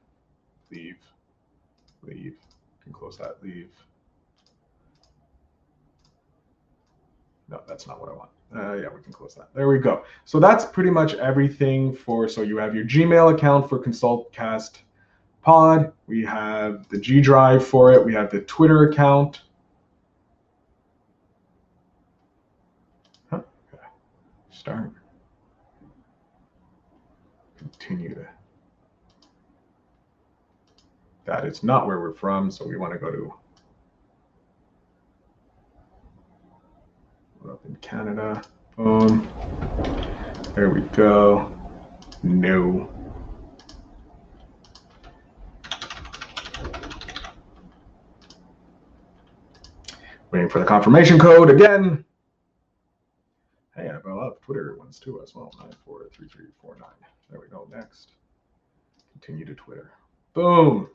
leave 0.70 0.98
leave 2.02 2.36
can 2.82 2.92
close 2.92 3.16
that 3.18 3.42
leave. 3.42 3.70
No 7.48 7.62
that's 7.66 7.86
not 7.86 8.00
what 8.00 8.10
i 8.10 8.12
want 8.12 8.30
uh, 8.54 8.74
yeah, 8.74 8.88
we 8.94 9.00
can 9.02 9.12
close 9.12 9.34
that. 9.34 9.48
There 9.54 9.68
we 9.68 9.78
go. 9.78 10.04
So 10.24 10.38
that's 10.38 10.64
pretty 10.64 10.90
much 10.90 11.14
everything 11.14 11.94
for, 11.94 12.28
so 12.28 12.42
you 12.42 12.58
have 12.58 12.74
your 12.74 12.84
Gmail 12.84 13.34
account 13.34 13.68
for 13.68 13.78
ConsultCast 13.78 14.78
Pod. 15.42 15.92
We 16.06 16.24
have 16.24 16.88
the 16.88 16.98
G 16.98 17.20
Drive 17.20 17.66
for 17.66 17.92
it. 17.92 18.04
We 18.04 18.12
have 18.14 18.30
the 18.30 18.42
Twitter 18.42 18.84
account. 18.84 19.42
Huh? 23.30 23.40
Okay. 23.72 23.82
Start. 24.50 24.92
Continue 27.56 28.14
to. 28.14 28.28
That 31.24 31.46
is 31.46 31.62
not 31.62 31.86
where 31.86 32.00
we're 32.00 32.12
from, 32.12 32.50
so 32.50 32.66
we 32.66 32.76
want 32.76 32.92
to 32.92 32.98
go 32.98 33.10
to 33.10 33.32
up 37.50 37.64
in 37.64 37.76
Canada. 37.76 38.42
Boom. 38.76 39.30
There 40.54 40.70
we 40.70 40.82
go. 40.82 41.56
No. 42.22 42.90
Waiting 50.30 50.48
for 50.48 50.58
the 50.58 50.64
confirmation 50.64 51.18
code 51.18 51.50
again. 51.50 52.04
Hey, 53.76 53.88
I 53.88 54.10
love 54.10 54.40
Twitter 54.40 54.76
ones 54.78 54.98
too 54.98 55.20
as 55.22 55.34
well. 55.34 55.50
943349. 55.58 56.88
There 57.30 57.40
we 57.40 57.48
go. 57.48 57.68
Next. 57.70 58.12
Continue 59.12 59.44
to 59.46 59.54
Twitter. 59.54 59.92
Boom. 60.34 60.88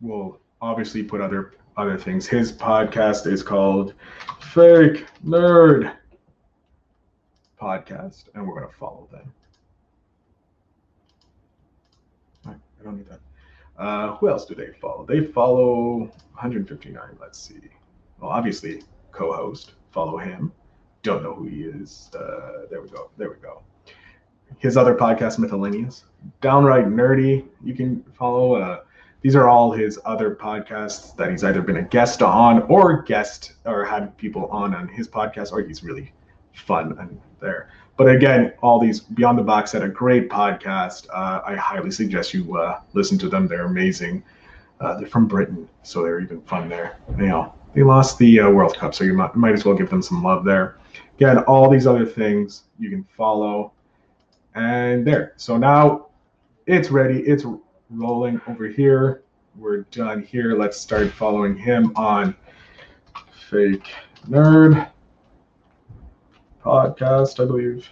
We'll 0.00 0.38
obviously 0.60 1.02
put 1.02 1.20
other 1.20 1.52
other 1.76 1.98
things. 1.98 2.26
His 2.26 2.52
podcast 2.52 3.26
is 3.26 3.42
called 3.42 3.94
Fake 4.40 5.06
Nerd 5.24 5.94
Podcast, 7.60 8.24
and 8.34 8.46
we're 8.46 8.60
going 8.60 8.70
to 8.70 8.76
follow 8.76 9.08
them. 9.10 9.32
I 12.46 12.54
don't 12.84 12.96
need 12.96 13.08
that. 13.08 13.20
Uh, 13.78 14.16
who 14.16 14.28
else 14.28 14.44
do 14.44 14.54
they 14.54 14.68
follow? 14.80 15.04
They 15.04 15.24
follow 15.24 15.98
159. 16.34 17.02
Let's 17.20 17.40
see. 17.40 17.60
Well, 18.20 18.30
obviously, 18.30 18.82
co 19.10 19.32
host. 19.32 19.72
Follow 19.90 20.18
him. 20.18 20.52
Don't 21.02 21.22
know 21.22 21.34
who 21.34 21.46
he 21.46 21.62
is. 21.62 22.10
Uh, 22.14 22.66
there 22.70 22.82
we 22.82 22.88
go. 22.88 23.10
There 23.16 23.30
we 23.30 23.36
go. 23.36 23.62
His 24.58 24.76
other 24.76 24.94
podcast, 24.94 25.38
Mytholinius. 25.38 26.04
Downright 26.40 26.86
nerdy. 26.86 27.44
You 27.64 27.74
can 27.74 28.04
follow. 28.16 28.54
Uh, 28.54 28.80
these 29.24 29.34
are 29.34 29.48
all 29.48 29.72
his 29.72 29.98
other 30.04 30.36
podcasts 30.36 31.16
that 31.16 31.30
he's 31.30 31.42
either 31.44 31.62
been 31.62 31.78
a 31.78 31.82
guest 31.82 32.20
on 32.20 32.60
or 32.64 33.00
guest 33.00 33.54
or 33.64 33.82
had 33.82 34.14
people 34.18 34.48
on 34.48 34.74
on 34.74 34.86
his 34.86 35.08
podcast, 35.08 35.50
or 35.50 35.62
he's 35.62 35.82
really 35.82 36.12
fun 36.52 36.94
and 36.98 37.18
there. 37.40 37.70
But 37.96 38.14
again, 38.14 38.52
all 38.60 38.78
these 38.78 39.00
Beyond 39.00 39.38
the 39.38 39.42
Box 39.42 39.72
had 39.72 39.82
a 39.82 39.88
great 39.88 40.28
podcast. 40.28 41.06
Uh, 41.10 41.40
I 41.46 41.56
highly 41.56 41.90
suggest 41.90 42.34
you 42.34 42.58
uh, 42.58 42.80
listen 42.92 43.16
to 43.16 43.30
them. 43.30 43.48
They're 43.48 43.64
amazing. 43.64 44.22
Uh, 44.78 44.98
they're 44.98 45.08
from 45.08 45.26
Britain, 45.26 45.70
so 45.82 46.02
they're 46.02 46.20
even 46.20 46.42
fun 46.42 46.68
there. 46.68 46.98
Know, 47.16 47.54
they 47.72 47.82
lost 47.82 48.18
the 48.18 48.40
uh, 48.40 48.50
World 48.50 48.76
Cup, 48.76 48.94
so 48.94 49.04
you 49.04 49.14
might, 49.14 49.34
might 49.34 49.54
as 49.54 49.64
well 49.64 49.74
give 49.74 49.88
them 49.88 50.02
some 50.02 50.22
love 50.22 50.44
there. 50.44 50.76
Again, 51.16 51.38
all 51.44 51.70
these 51.70 51.86
other 51.86 52.04
things 52.04 52.64
you 52.78 52.90
can 52.90 53.06
follow, 53.16 53.72
and 54.54 55.06
there. 55.06 55.32
So 55.36 55.56
now 55.56 56.08
it's 56.66 56.90
ready. 56.90 57.20
It's 57.20 57.46
rolling 57.98 58.40
over 58.48 58.66
here. 58.66 59.22
We're 59.56 59.82
done 59.82 60.22
here. 60.22 60.56
Let's 60.56 60.80
start 60.80 61.10
following 61.12 61.56
him 61.56 61.92
on 61.96 62.34
Fake 63.50 63.88
Nerd 64.28 64.90
Podcast, 66.64 67.42
I 67.42 67.46
believe. 67.46 67.88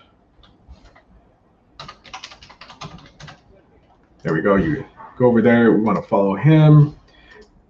There 4.22 4.34
we 4.34 4.40
go. 4.40 4.57
You 4.57 4.84
go 5.18 5.26
over 5.26 5.42
there. 5.42 5.72
We 5.72 5.82
want 5.82 6.03
to 6.03 6.09
follow 6.09 6.34
him. 6.34 6.96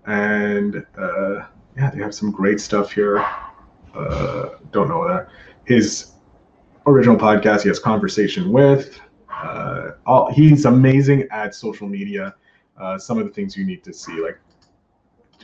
And 0.07 0.85
uh, 0.99 1.47
yeah, 1.77 1.91
they 1.91 2.03
have 2.03 2.15
some 2.15 2.31
great 2.31 2.61
stuff 2.61 2.93
here. 2.93 3.19
Uh, 3.95 4.51
don't 4.71 4.89
know 4.89 5.07
that. 5.07 5.29
His 5.65 6.13
original 6.87 7.17
podcast, 7.17 7.63
he 7.63 7.69
has 7.69 7.79
Conversation 7.79 8.51
with. 8.53 9.01
Uh, 9.43 9.93
all, 10.07 10.33
he's 10.33 10.65
amazing 10.65 11.27
at 11.31 11.55
social 11.55 11.89
media. 11.89 12.35
Uh, 12.79 12.97
some 12.99 13.19
of 13.19 13.27
the 13.27 13.33
things 13.33 13.57
you 13.57 13.67
need 13.67 13.83
to 13.85 13.93
see, 13.93 14.23
like 14.23 14.39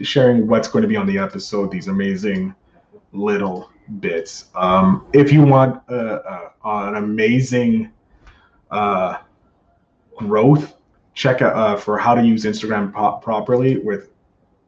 sharing 0.00 0.46
what's 0.46 0.68
going 0.68 0.82
to 0.82 0.88
be 0.88 0.96
on 0.96 1.06
the 1.06 1.18
episode, 1.18 1.70
these 1.70 1.88
amazing 1.88 2.54
little 3.12 3.70
bits. 4.00 4.46
Um, 4.54 5.06
if 5.12 5.32
you 5.32 5.42
want 5.42 5.82
uh, 5.90 6.20
uh, 6.24 6.50
an 6.64 6.96
amazing 6.96 7.92
uh, 8.70 9.18
growth, 10.16 10.74
check 11.14 11.42
out 11.42 11.56
uh, 11.56 11.76
for 11.76 11.98
how 11.98 12.14
to 12.14 12.24
use 12.24 12.44
Instagram 12.44 12.92
pro- 12.92 13.16
properly 13.16 13.78
with 13.78 14.10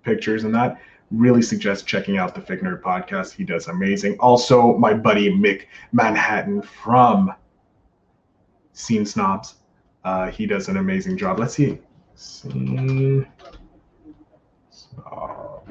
pictures 0.03 0.45
and 0.45 0.55
that. 0.55 0.81
Really 1.11 1.43
suggest 1.43 1.87
checking 1.87 2.19
out 2.19 2.35
the 2.35 2.41
Fake 2.41 2.61
Nerd 2.61 2.83
podcast. 2.83 3.33
He 3.33 3.45
does 3.45 3.69
amazing. 3.69 4.17
Also, 4.21 4.77
my 4.79 4.95
buddy 4.95 5.31
Mick 5.31 5.67
Manhattan 5.93 6.63
from 6.63 7.35
Scene 8.81 9.05
Snobs. 9.05 9.57
Uh, 10.05 10.31
he 10.31 10.47
does 10.47 10.69
an 10.69 10.79
amazing 10.79 11.17
job. 11.17 11.39
Let's 11.39 11.55
see. 11.55 11.79
Scene 12.15 13.27
Snob. 14.71 15.69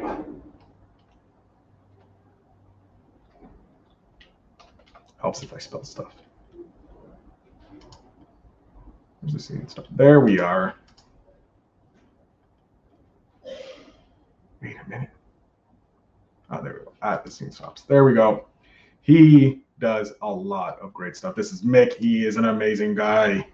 Helps 5.22 5.43
if 5.43 5.53
I 5.53 5.57
spell 5.57 5.84
stuff. 5.84 6.14
The 9.24 9.39
scene? 9.39 9.68
There 9.91 10.22
we 10.22 10.39
are. 10.39 10.76
Wait 14.62 14.76
a 14.86 14.89
minute. 14.89 15.10
Oh, 16.49 16.64
there 16.64 16.74
we 16.74 16.86
go. 16.86 16.93
At 17.01 17.24
the 17.26 17.32
scene 17.32 17.51
stops. 17.51 17.82
There 17.84 18.03
we 18.05 18.14
go. 18.14 18.47
He 19.01 19.62
does 19.80 20.14
a 20.22 20.30
lot 20.30 20.80
of 20.80 20.94
great 20.94 21.16
stuff. 21.16 21.36
This 21.36 21.52
is 21.52 21.62
Mick. 21.62 21.96
He 21.96 22.26
is 22.26 22.38
an 22.38 22.46
amazing 22.46 22.96
guy, 22.96 23.48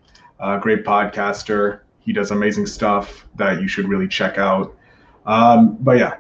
great 0.62 0.84
podcaster. 0.84 1.82
He 2.00 2.14
does 2.14 2.32
amazing 2.32 2.66
stuff 2.68 3.28
that 3.36 3.62
you 3.62 3.68
should 3.68 3.88
really 3.88 4.08
check 4.08 4.38
out. 4.38 4.76
Um, 5.26 5.78
but 5.82 5.98
yeah, 5.98 6.18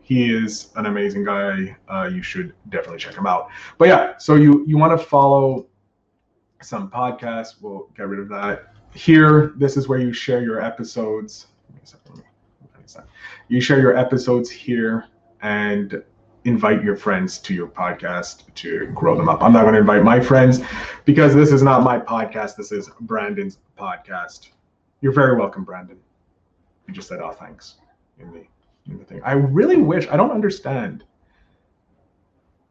he 0.00 0.34
is 0.34 0.70
an 0.76 0.86
amazing 0.86 1.24
guy. 1.24 1.76
Uh, 1.88 2.10
you 2.12 2.22
should 2.22 2.54
definitely 2.70 2.98
check 2.98 3.14
him 3.14 3.26
out. 3.26 3.48
But 3.78 3.88
yeah, 3.88 4.16
so 4.18 4.36
you 4.36 4.64
you 4.66 4.78
want 4.78 4.98
to 4.98 5.04
follow 5.04 5.66
some 6.60 6.90
podcasts. 6.90 7.54
We'll 7.60 7.88
get 7.96 8.08
rid 8.08 8.20
of 8.20 8.28
that. 8.30 8.74
Here, 8.94 9.52
this 9.56 9.76
is 9.76 9.88
where 9.88 9.98
you 9.98 10.12
share 10.12 10.42
your 10.42 10.60
episodes. 10.60 11.46
You 13.48 13.60
share 13.60 13.80
your 13.80 13.96
episodes 13.96 14.48
here 14.50 15.06
and 15.42 16.02
invite 16.44 16.82
your 16.82 16.96
friends 16.96 17.38
to 17.38 17.54
your 17.54 17.68
podcast 17.68 18.52
to 18.54 18.86
grow 18.94 19.16
them 19.16 19.28
up. 19.28 19.42
I'm 19.42 19.52
not 19.52 19.62
going 19.62 19.74
to 19.74 19.80
invite 19.80 20.02
my 20.02 20.20
friends 20.20 20.60
because 21.04 21.34
this 21.34 21.52
is 21.52 21.62
not 21.62 21.82
my 21.82 21.98
podcast. 21.98 22.56
This 22.56 22.72
is 22.72 22.90
Brandon's 23.00 23.58
podcast. 23.78 24.48
You're 25.00 25.12
very 25.12 25.36
welcome, 25.36 25.64
Brandon. 25.64 25.98
You 26.86 26.94
just 26.94 27.08
said, 27.08 27.20
"Oh, 27.20 27.32
thanks." 27.32 27.76
In 28.18 28.32
the 28.32 28.44
in 28.86 28.98
the 28.98 29.04
thing, 29.04 29.20
I 29.24 29.32
really 29.32 29.76
wish. 29.76 30.06
I 30.08 30.16
don't 30.16 30.30
understand. 30.32 31.04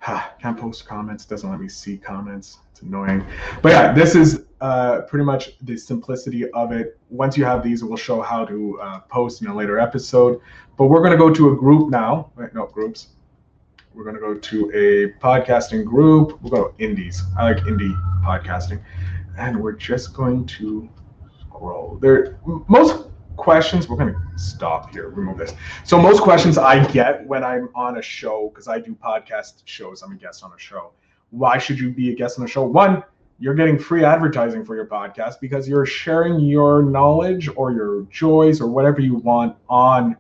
can't 0.01 0.57
post 0.57 0.85
comments. 0.85 1.25
Doesn't 1.25 1.49
let 1.49 1.59
me 1.59 1.69
see 1.69 1.97
comments. 1.97 2.59
It's 2.71 2.81
annoying. 2.81 3.25
But 3.61 3.71
yeah, 3.71 3.93
this 3.93 4.15
is 4.15 4.45
uh, 4.59 5.01
pretty 5.01 5.25
much 5.25 5.57
the 5.61 5.77
simplicity 5.77 6.49
of 6.51 6.71
it. 6.71 6.97
Once 7.09 7.37
you 7.37 7.45
have 7.45 7.63
these, 7.63 7.81
it 7.81 7.85
will 7.85 7.97
show 7.97 8.21
how 8.21 8.45
to 8.45 8.79
uh, 8.81 8.99
post 9.01 9.41
in 9.41 9.47
a 9.47 9.55
later 9.55 9.79
episode. 9.79 10.39
But 10.77 10.87
we're 10.87 11.01
going 11.01 11.11
to 11.11 11.17
go 11.17 11.33
to 11.33 11.51
a 11.51 11.55
group 11.55 11.89
now. 11.89 12.31
Right, 12.35 12.53
no 12.53 12.65
groups. 12.65 13.07
We're 13.93 14.03
going 14.03 14.15
to 14.15 14.21
go 14.21 14.35
to 14.35 14.71
a 14.73 15.19
podcasting 15.21 15.83
group. 15.83 16.41
We'll 16.41 16.51
go 16.51 16.73
indies. 16.79 17.23
I 17.37 17.43
like 17.43 17.57
indie 17.65 17.93
podcasting. 18.23 18.81
And 19.37 19.61
we're 19.61 19.73
just 19.73 20.13
going 20.13 20.45
to 20.45 20.89
scroll. 21.41 21.97
There, 22.01 22.39
most 22.67 23.07
questions, 23.35 23.89
we're 23.89 23.97
going 23.97 24.13
to 24.13 24.19
stop 24.37 24.91
here, 24.91 25.09
remove 25.09 25.37
this. 25.37 25.53
So, 25.83 25.99
most 26.01 26.21
questions 26.21 26.57
I 26.57 26.85
get 26.91 27.25
when 27.27 27.43
I'm 27.43 27.69
on 27.75 27.97
a 27.97 28.01
show, 28.01 28.49
because 28.49 28.69
I 28.69 28.79
do 28.79 28.95
podcast 28.95 29.63
shows, 29.65 30.01
I'm 30.03 30.13
a 30.13 30.15
guest 30.15 30.43
on 30.43 30.51
a 30.53 30.59
show. 30.59 30.91
Why 31.31 31.57
should 31.57 31.79
you 31.79 31.91
be 31.91 32.11
a 32.11 32.15
guest 32.15 32.39
on 32.39 32.45
a 32.45 32.47
show? 32.47 32.63
One, 32.63 33.03
you're 33.39 33.55
getting 33.55 33.77
free 33.77 34.05
advertising 34.05 34.63
for 34.63 34.75
your 34.75 34.85
podcast 34.85 35.39
because 35.41 35.67
you're 35.67 35.85
sharing 35.85 36.39
your 36.39 36.83
knowledge 36.83 37.49
or 37.55 37.71
your 37.71 38.03
joys 38.03 38.61
or 38.61 38.67
whatever 38.67 39.01
you 39.01 39.15
want 39.15 39.57
on 39.67 40.15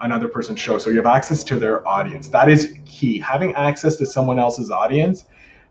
another 0.00 0.28
person's 0.28 0.60
show. 0.60 0.78
So 0.78 0.90
you 0.90 0.96
have 0.96 1.06
access 1.06 1.42
to 1.44 1.58
their 1.58 1.86
audience. 1.86 2.28
That 2.28 2.48
is 2.48 2.76
key. 2.84 3.18
Having 3.18 3.54
access 3.54 3.96
to 3.96 4.06
someone 4.06 4.38
else's 4.38 4.70
audience 4.70 5.24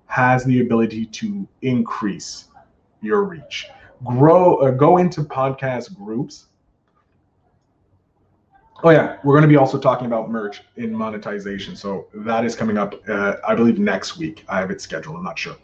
has 0.08 0.44
the 0.46 0.62
ability 0.62 1.06
to 1.06 1.48
increase 1.62 2.46
your 3.02 3.24
reach. 3.24 3.68
Grow, 4.04 4.58
uh, 4.58 4.72
go 4.72 4.98
into 4.98 5.22
podcast 5.22 5.96
groups. 5.96 6.48
Oh 8.84 8.92
yeah, 8.92 9.18
we're 9.24 9.34
going 9.34 9.42
to 9.42 9.48
be 9.48 9.56
also 9.56 9.80
talking 9.80 10.06
about 10.06 10.30
merch 10.30 10.62
in 10.76 10.94
monetization. 10.94 11.76
So 11.76 12.08
that 12.14 12.46
is 12.46 12.56
coming 12.56 12.78
up, 12.78 12.94
uh, 13.10 13.38
I 13.48 13.56
believe 13.56 13.80
next 13.80 14.18
week. 14.18 14.46
I 14.48 14.60
have 14.60 14.70
it 14.70 14.82
scheduled. 14.82 15.16
I'm 15.16 15.24
not 15.24 15.40
sure, 15.40 15.56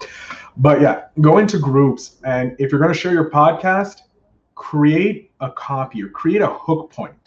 but 0.58 0.82
yeah, 0.82 1.06
go 1.22 1.38
into 1.38 1.60
groups, 1.60 2.18
and 2.24 2.56
if 2.58 2.72
you're 2.72 2.82
going 2.82 2.92
to 2.92 3.00
share 3.00 3.14
your 3.14 3.30
podcast, 3.30 4.02
create 4.56 5.32
a 5.42 5.52
copy 5.52 6.02
or 6.02 6.10
create 6.10 6.42
a 6.42 6.48
hook 6.48 6.92
point 6.92 7.23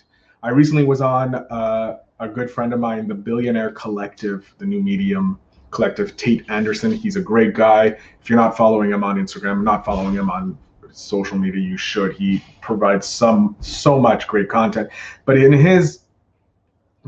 I 0.46 0.50
recently 0.50 0.84
was 0.84 1.00
on 1.00 1.34
uh, 1.34 1.98
a 2.20 2.28
good 2.28 2.48
friend 2.48 2.72
of 2.72 2.78
mine, 2.78 3.08
the 3.08 3.14
Billionaire 3.16 3.72
Collective, 3.72 4.54
the 4.58 4.64
new 4.64 4.80
medium 4.80 5.40
collective, 5.72 6.16
Tate 6.16 6.48
Anderson. 6.48 6.92
He's 6.92 7.16
a 7.16 7.20
great 7.20 7.52
guy. 7.52 7.86
If 7.86 8.30
you're 8.30 8.38
not 8.38 8.56
following 8.56 8.92
him 8.92 9.02
on 9.02 9.16
Instagram, 9.16 9.64
not 9.64 9.84
following 9.84 10.14
him 10.14 10.30
on 10.30 10.56
social 10.92 11.36
media, 11.36 11.60
you 11.60 11.76
should. 11.76 12.12
He 12.12 12.44
provides 12.60 13.08
some 13.08 13.56
so 13.58 13.98
much 13.98 14.28
great 14.28 14.48
content. 14.48 14.88
But 15.24 15.36
in 15.36 15.52
his 15.52 16.02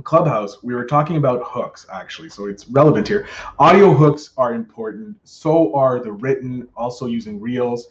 Clubhouse, 0.03 0.61
we 0.65 0.75
were 0.75 0.85
talking 0.85 1.17
about 1.17 1.41
hooks 1.45 1.87
actually, 1.93 2.31
so 2.31 2.47
it's 2.47 2.69
relevant 2.69 3.07
here. 3.07 3.29
Audio 3.61 3.95
hooks 3.95 4.31
are 4.37 4.53
important, 4.53 5.17
so 5.23 5.73
are 5.77 6.03
the 6.03 6.11
written, 6.11 6.67
also 6.77 7.07
using 7.07 7.41
reels. 7.41 7.87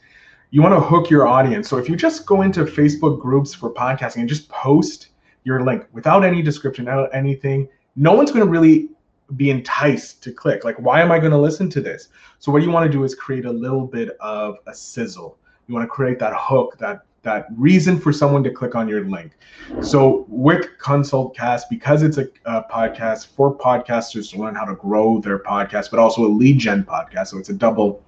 You 0.52 0.62
want 0.62 0.76
to 0.76 0.82
hook 0.82 1.10
your 1.10 1.26
audience. 1.26 1.70
So 1.70 1.78
if 1.78 1.88
you 1.88 1.96
just 1.96 2.26
go 2.26 2.42
into 2.42 2.66
Facebook 2.66 3.22
groups 3.22 3.54
for 3.54 3.74
podcasting 3.74 4.18
and 4.18 4.28
just 4.28 4.50
post 4.50 5.08
your 5.48 5.64
link 5.64 5.86
without 5.94 6.26
any 6.26 6.42
description, 6.42 6.86
without 6.86 7.10
anything. 7.14 7.70
No 7.96 8.14
one's 8.14 8.32
going 8.32 8.46
to 8.46 8.52
really 8.52 8.90
be 9.38 9.50
enticed 9.50 10.22
to 10.24 10.32
click. 10.32 10.66
Like, 10.66 10.78
why 10.78 11.02
am 11.02 11.10
I 11.10 11.20
going 11.20 11.32
to 11.32 11.38
listen 11.38 11.70
to 11.72 11.82
this? 11.82 12.10
So 12.40 12.52
what 12.52 12.64
you 12.64 12.70
want 12.70 12.86
to 12.86 12.92
do 12.92 13.04
is 13.06 13.16
create 13.16 13.46
a 13.46 13.52
little 13.52 13.86
bit 13.86 14.18
of 14.20 14.58
a 14.68 14.74
sizzle. 14.74 15.38
You 15.68 15.74
want 15.74 15.86
to 15.86 15.90
create 15.90 16.20
that 16.20 16.34
hook, 16.36 16.78
that 16.80 17.04
that 17.24 17.48
reason 17.58 18.00
for 18.00 18.14
someone 18.14 18.44
to 18.44 18.52
click 18.52 18.76
on 18.76 18.88
your 18.88 19.04
link. 19.06 19.34
So 19.82 20.26
with 20.30 20.68
Consultcast, 20.80 21.64
because 21.70 22.02
it's 22.02 22.18
a, 22.18 22.28
a, 22.46 22.64
podcast 22.64 23.28
for 23.28 23.54
podcasters 23.54 24.32
to 24.32 24.38
learn 24.38 24.56
how 24.56 24.64
to 24.64 24.76
grow 24.76 25.20
their 25.20 25.40
podcast, 25.40 25.92
but 25.92 26.00
also 26.00 26.24
a 26.26 26.32
lead 26.42 26.58
gen 26.58 26.84
podcast, 26.86 27.28
so 27.30 27.38
it's 27.38 27.50
a 27.50 27.54
double 27.54 28.02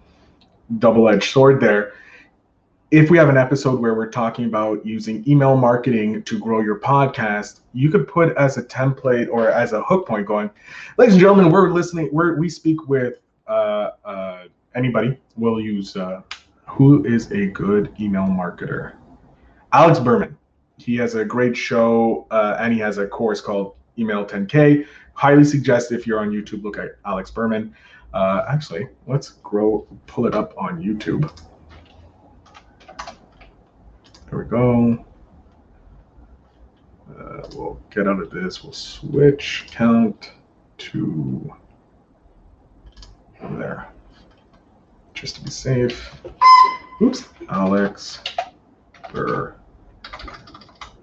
double-edged 0.78 1.24
sword 1.24 1.60
there 1.60 1.94
if 2.92 3.12
we 3.12 3.18
have 3.18 3.30
an 3.30 3.38
episode 3.38 3.80
where 3.80 3.94
we're 3.94 4.10
talking 4.10 4.46
about 4.46 4.84
using 4.84 5.24
email 5.28 5.56
marketing 5.56 6.24
to 6.24 6.40
grow 6.40 6.62
your 6.62 6.80
podcast, 6.80 7.60
you 7.74 7.92
could 7.92 8.08
put 8.08 8.36
as 8.36 8.58
a 8.58 8.64
template 8.64 9.30
or 9.30 9.52
as 9.52 9.74
a 9.74 9.84
hook 9.84 10.08
point 10.08 10.26
going, 10.26 10.50
ladies 10.98 11.14
and 11.14 11.22
gentlemen, 11.22 11.52
we're 11.52 11.70
listening, 11.70 12.10
we're, 12.12 12.36
we 12.38 12.50
speak 12.50 12.88
with 12.88 13.20
uh, 13.48 13.92
uh, 14.04 14.44
anybody. 14.74 15.18
We'll 15.38 15.62
use 15.62 15.96
uh, 15.96 16.22
who 16.66 17.06
is 17.06 17.32
a 17.32 17.48
good 17.48 17.94
email 18.00 18.26
marketer? 18.26 18.96
Alex 19.72 20.00
Berman. 20.00 20.36
He 20.78 20.96
has 20.96 21.14
a 21.14 21.24
great 21.24 21.56
show 21.56 22.26
uh, 22.32 22.58
and 22.60 22.74
he 22.74 22.80
has 22.80 22.98
a 22.98 23.06
course 23.06 23.40
called 23.40 23.76
Email 24.00 24.26
10K. 24.26 24.88
Highly 25.14 25.44
suggest 25.44 25.92
if 25.92 26.08
you're 26.08 26.22
on 26.22 26.32
YouTube, 26.32 26.64
look 26.64 26.78
at 26.80 26.96
Alex 27.06 27.30
Berman. 27.30 27.76
Uh, 28.14 28.46
actually, 28.50 28.88
let's 29.06 29.30
grow, 29.44 29.86
pull 30.08 30.26
it 30.26 30.34
up 30.34 30.56
on 30.58 30.82
YouTube. 30.82 31.30
There 34.30 34.40
we 34.40 34.46
go. 34.46 35.06
Uh, 37.10 37.48
we'll 37.56 37.80
get 37.90 38.08
out 38.08 38.20
of 38.20 38.30
this. 38.30 38.64
We'll 38.64 38.74
switch 38.74 39.68
count 39.72 40.34
to 40.78 41.52
there, 43.42 43.90
just 45.16 45.36
to 45.38 45.44
be 45.44 45.50
safe. 45.50 46.16
Oops, 47.02 47.24
Alex. 47.50 48.20
Burr. 49.12 49.56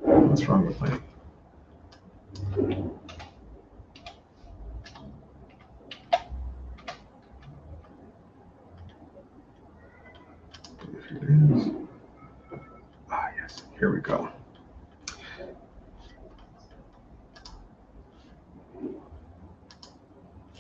What's 0.01 0.47
wrong 0.47 0.66
with 0.66 0.81
my? 0.81 1.01
Here 11.09 11.18
it 11.22 11.57
is. 11.57 11.72
Here 13.79 13.93
we 13.93 14.01
go. 14.01 14.31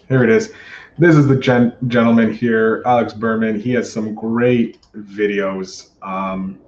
Here 0.08 0.22
it 0.22 0.30
is. 0.30 0.52
This 0.98 1.16
is 1.16 1.26
the 1.26 1.36
gen- 1.36 1.76
gentleman 1.88 2.32
here, 2.32 2.82
Alex 2.86 3.12
Berman. 3.12 3.60
He 3.60 3.72
has 3.72 3.92
some 3.92 4.14
great 4.14 4.78
videos 4.94 5.90
um, 6.02 6.58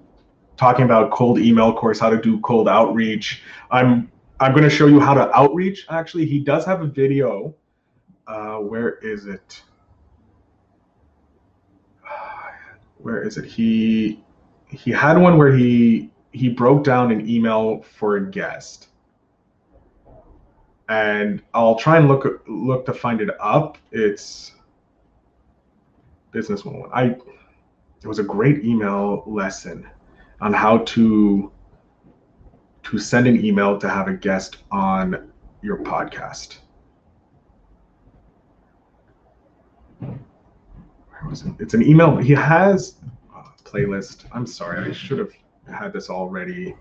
talking 0.56 0.84
about 0.84 1.12
cold 1.12 1.38
email 1.38 1.72
course, 1.72 2.00
how 2.00 2.10
to 2.10 2.20
do 2.20 2.40
cold 2.40 2.68
outreach. 2.68 3.42
I'm 3.70 4.10
I'm 4.40 4.52
going 4.52 4.64
to 4.64 4.70
show 4.70 4.86
you 4.86 5.00
how 5.00 5.14
to 5.14 5.34
outreach. 5.36 5.86
Actually, 5.88 6.26
he 6.26 6.40
does 6.40 6.64
have 6.64 6.82
a 6.82 6.86
video. 6.86 7.54
Uh, 8.26 8.56
where 8.56 8.98
is 8.98 9.26
it? 9.26 9.62
Where 12.98 13.22
is 13.22 13.38
it? 13.38 13.44
He 13.44 14.22
he 14.66 14.90
had 14.90 15.16
one 15.16 15.38
where 15.38 15.56
he 15.56 16.10
he 16.32 16.48
broke 16.48 16.84
down 16.84 17.10
an 17.12 17.28
email 17.28 17.82
for 17.82 18.16
a 18.16 18.30
guest 18.30 18.87
and 20.88 21.42
I'll 21.52 21.76
try 21.76 21.98
and 21.98 22.08
look 22.08 22.42
look 22.48 22.86
to 22.86 22.94
find 22.94 23.20
it 23.20 23.30
up. 23.40 23.78
It's 23.92 24.52
business 26.32 26.64
101. 26.64 26.90
I 26.94 27.16
it 28.02 28.06
was 28.06 28.18
a 28.18 28.24
great 28.24 28.64
email 28.64 29.22
lesson 29.26 29.88
on 30.40 30.52
how 30.52 30.78
to 30.78 31.52
to 32.84 32.98
send 32.98 33.26
an 33.26 33.44
email 33.44 33.78
to 33.78 33.88
have 33.88 34.08
a 34.08 34.14
guest 34.14 34.58
on 34.70 35.30
your 35.62 35.78
podcast. 35.82 36.58
It's 41.58 41.74
an 41.74 41.82
email. 41.82 42.16
He 42.16 42.32
has 42.32 42.94
a 43.34 43.62
playlist. 43.68 44.24
I'm 44.32 44.46
sorry. 44.46 44.88
I 44.88 44.92
should 44.92 45.18
have 45.18 45.32
had 45.70 45.92
this 45.92 46.08
already 46.08 46.74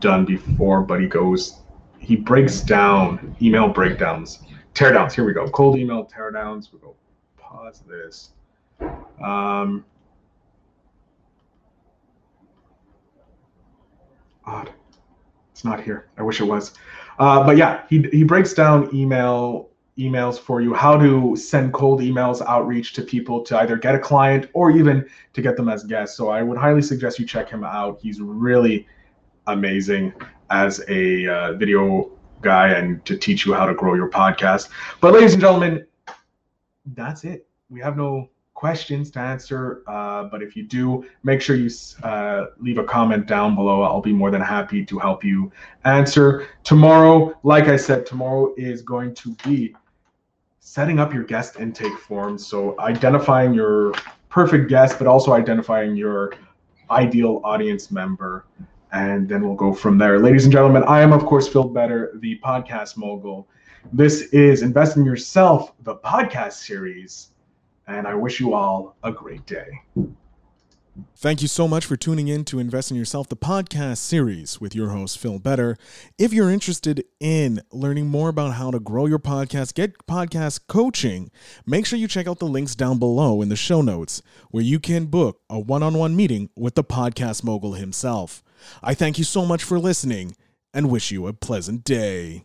done 0.00 0.24
before, 0.26 0.82
but 0.82 1.00
he 1.00 1.06
goes, 1.06 1.60
he 2.00 2.16
breaks 2.16 2.60
down 2.60 3.36
email 3.40 3.68
breakdowns, 3.68 4.40
teardowns. 4.74 5.12
Here 5.12 5.24
we 5.24 5.32
go. 5.32 5.48
Cold 5.50 5.78
email 5.78 6.04
teardowns. 6.04 6.72
We 6.72 6.80
go 6.80 6.96
pause 7.36 7.82
this. 7.86 8.30
Um, 9.22 9.84
odd. 14.46 14.72
It's 15.52 15.64
not 15.64 15.82
here. 15.82 16.08
I 16.16 16.22
wish 16.22 16.40
it 16.40 16.44
was. 16.44 16.72
Uh, 17.18 17.44
but 17.44 17.56
yeah, 17.58 17.82
he 17.88 18.02
he 18.10 18.24
breaks 18.24 18.54
down 18.54 18.92
email 18.94 19.68
emails 19.98 20.38
for 20.38 20.62
you, 20.62 20.72
how 20.72 20.96
to 20.96 21.36
send 21.36 21.74
cold 21.74 22.00
emails 22.00 22.40
outreach 22.46 22.94
to 22.94 23.02
people 23.02 23.42
to 23.42 23.58
either 23.58 23.76
get 23.76 23.94
a 23.94 23.98
client 23.98 24.48
or 24.54 24.70
even 24.70 25.06
to 25.34 25.42
get 25.42 25.56
them 25.56 25.68
as 25.68 25.84
guests. 25.84 26.16
So 26.16 26.30
I 26.30 26.42
would 26.42 26.56
highly 26.56 26.80
suggest 26.80 27.18
you 27.18 27.26
check 27.26 27.50
him 27.50 27.62
out. 27.62 27.98
He's 28.00 28.20
really 28.20 28.86
amazing 29.46 30.14
as 30.50 30.84
a 30.88 31.26
uh, 31.26 31.52
video 31.54 32.10
guy 32.42 32.68
and 32.68 33.04
to 33.04 33.16
teach 33.16 33.46
you 33.46 33.54
how 33.54 33.66
to 33.66 33.74
grow 33.74 33.94
your 33.94 34.10
podcast. 34.10 34.68
But 35.00 35.12
ladies 35.12 35.32
and 35.32 35.40
gentlemen, 35.40 35.86
that's 36.94 37.24
it. 37.24 37.46
We 37.68 37.80
have 37.80 37.96
no 37.96 38.30
questions 38.54 39.10
to 39.10 39.18
answer. 39.18 39.82
Uh, 39.86 40.24
but 40.24 40.42
if 40.42 40.54
you 40.54 40.62
do, 40.62 41.04
make 41.22 41.40
sure 41.40 41.56
you 41.56 41.70
uh, 42.02 42.46
leave 42.58 42.78
a 42.78 42.84
comment 42.84 43.26
down 43.26 43.54
below. 43.54 43.82
I'll 43.82 44.02
be 44.02 44.12
more 44.12 44.30
than 44.30 44.42
happy 44.42 44.84
to 44.84 44.98
help 44.98 45.24
you 45.24 45.50
answer. 45.84 46.46
Tomorrow, 46.62 47.38
like 47.42 47.68
I 47.68 47.76
said, 47.76 48.04
tomorrow 48.04 48.54
is 48.58 48.82
going 48.82 49.14
to 49.14 49.34
be 49.46 49.74
setting 50.60 50.98
up 50.98 51.14
your 51.14 51.24
guest 51.24 51.58
intake 51.58 51.98
forms. 51.98 52.46
So 52.46 52.78
identifying 52.80 53.54
your 53.54 53.92
perfect 54.28 54.68
guest, 54.68 54.98
but 54.98 55.06
also 55.06 55.32
identifying 55.32 55.96
your 55.96 56.34
ideal 56.90 57.40
audience 57.44 57.90
member. 57.90 58.44
And 58.92 59.28
then 59.28 59.46
we'll 59.46 59.56
go 59.56 59.72
from 59.72 59.98
there. 59.98 60.18
Ladies 60.18 60.44
and 60.44 60.52
gentlemen, 60.52 60.82
I 60.84 61.00
am, 61.00 61.12
of 61.12 61.24
course, 61.24 61.46
Phil 61.46 61.64
Better, 61.64 62.12
the 62.16 62.38
podcast 62.44 62.96
mogul. 62.96 63.48
This 63.92 64.22
is 64.32 64.62
Invest 64.62 64.96
in 64.96 65.04
Yourself, 65.04 65.72
the 65.84 65.96
podcast 65.96 66.54
series 66.54 67.30
and 67.90 68.06
I 68.06 68.14
wish 68.14 68.40
you 68.40 68.54
all 68.54 68.96
a 69.02 69.10
great 69.10 69.44
day. 69.46 69.82
Thank 71.16 71.40
you 71.40 71.48
so 71.48 71.66
much 71.66 71.86
for 71.86 71.96
tuning 71.96 72.28
in 72.28 72.44
to 72.46 72.58
Invest 72.58 72.90
in 72.90 72.96
Yourself, 72.96 73.28
the 73.28 73.36
podcast 73.36 73.98
series 73.98 74.60
with 74.60 74.74
your 74.74 74.90
host, 74.90 75.18
Phil 75.18 75.38
Better. 75.38 75.76
If 76.18 76.32
you're 76.32 76.50
interested 76.50 77.04
in 77.20 77.60
learning 77.72 78.08
more 78.08 78.28
about 78.28 78.54
how 78.54 78.70
to 78.70 78.80
grow 78.80 79.06
your 79.06 79.18
podcast, 79.18 79.74
get 79.74 80.06
podcast 80.06 80.66
coaching, 80.66 81.30
make 81.66 81.86
sure 81.86 81.98
you 81.98 82.08
check 82.08 82.26
out 82.26 82.38
the 82.38 82.46
links 82.46 82.74
down 82.74 82.98
below 82.98 83.40
in 83.40 83.48
the 83.48 83.56
show 83.56 83.82
notes 83.82 84.22
where 84.50 84.64
you 84.64 84.78
can 84.78 85.06
book 85.06 85.40
a 85.48 85.58
one 85.58 85.82
on 85.82 85.94
one 85.94 86.16
meeting 86.16 86.50
with 86.56 86.74
the 86.74 86.84
podcast 86.84 87.44
mogul 87.44 87.74
himself. 87.74 88.42
I 88.82 88.94
thank 88.94 89.18
you 89.18 89.24
so 89.24 89.44
much 89.44 89.62
for 89.62 89.78
listening 89.78 90.36
and 90.72 90.90
wish 90.90 91.10
you 91.10 91.26
a 91.26 91.32
pleasant 91.32 91.84
day. 91.84 92.38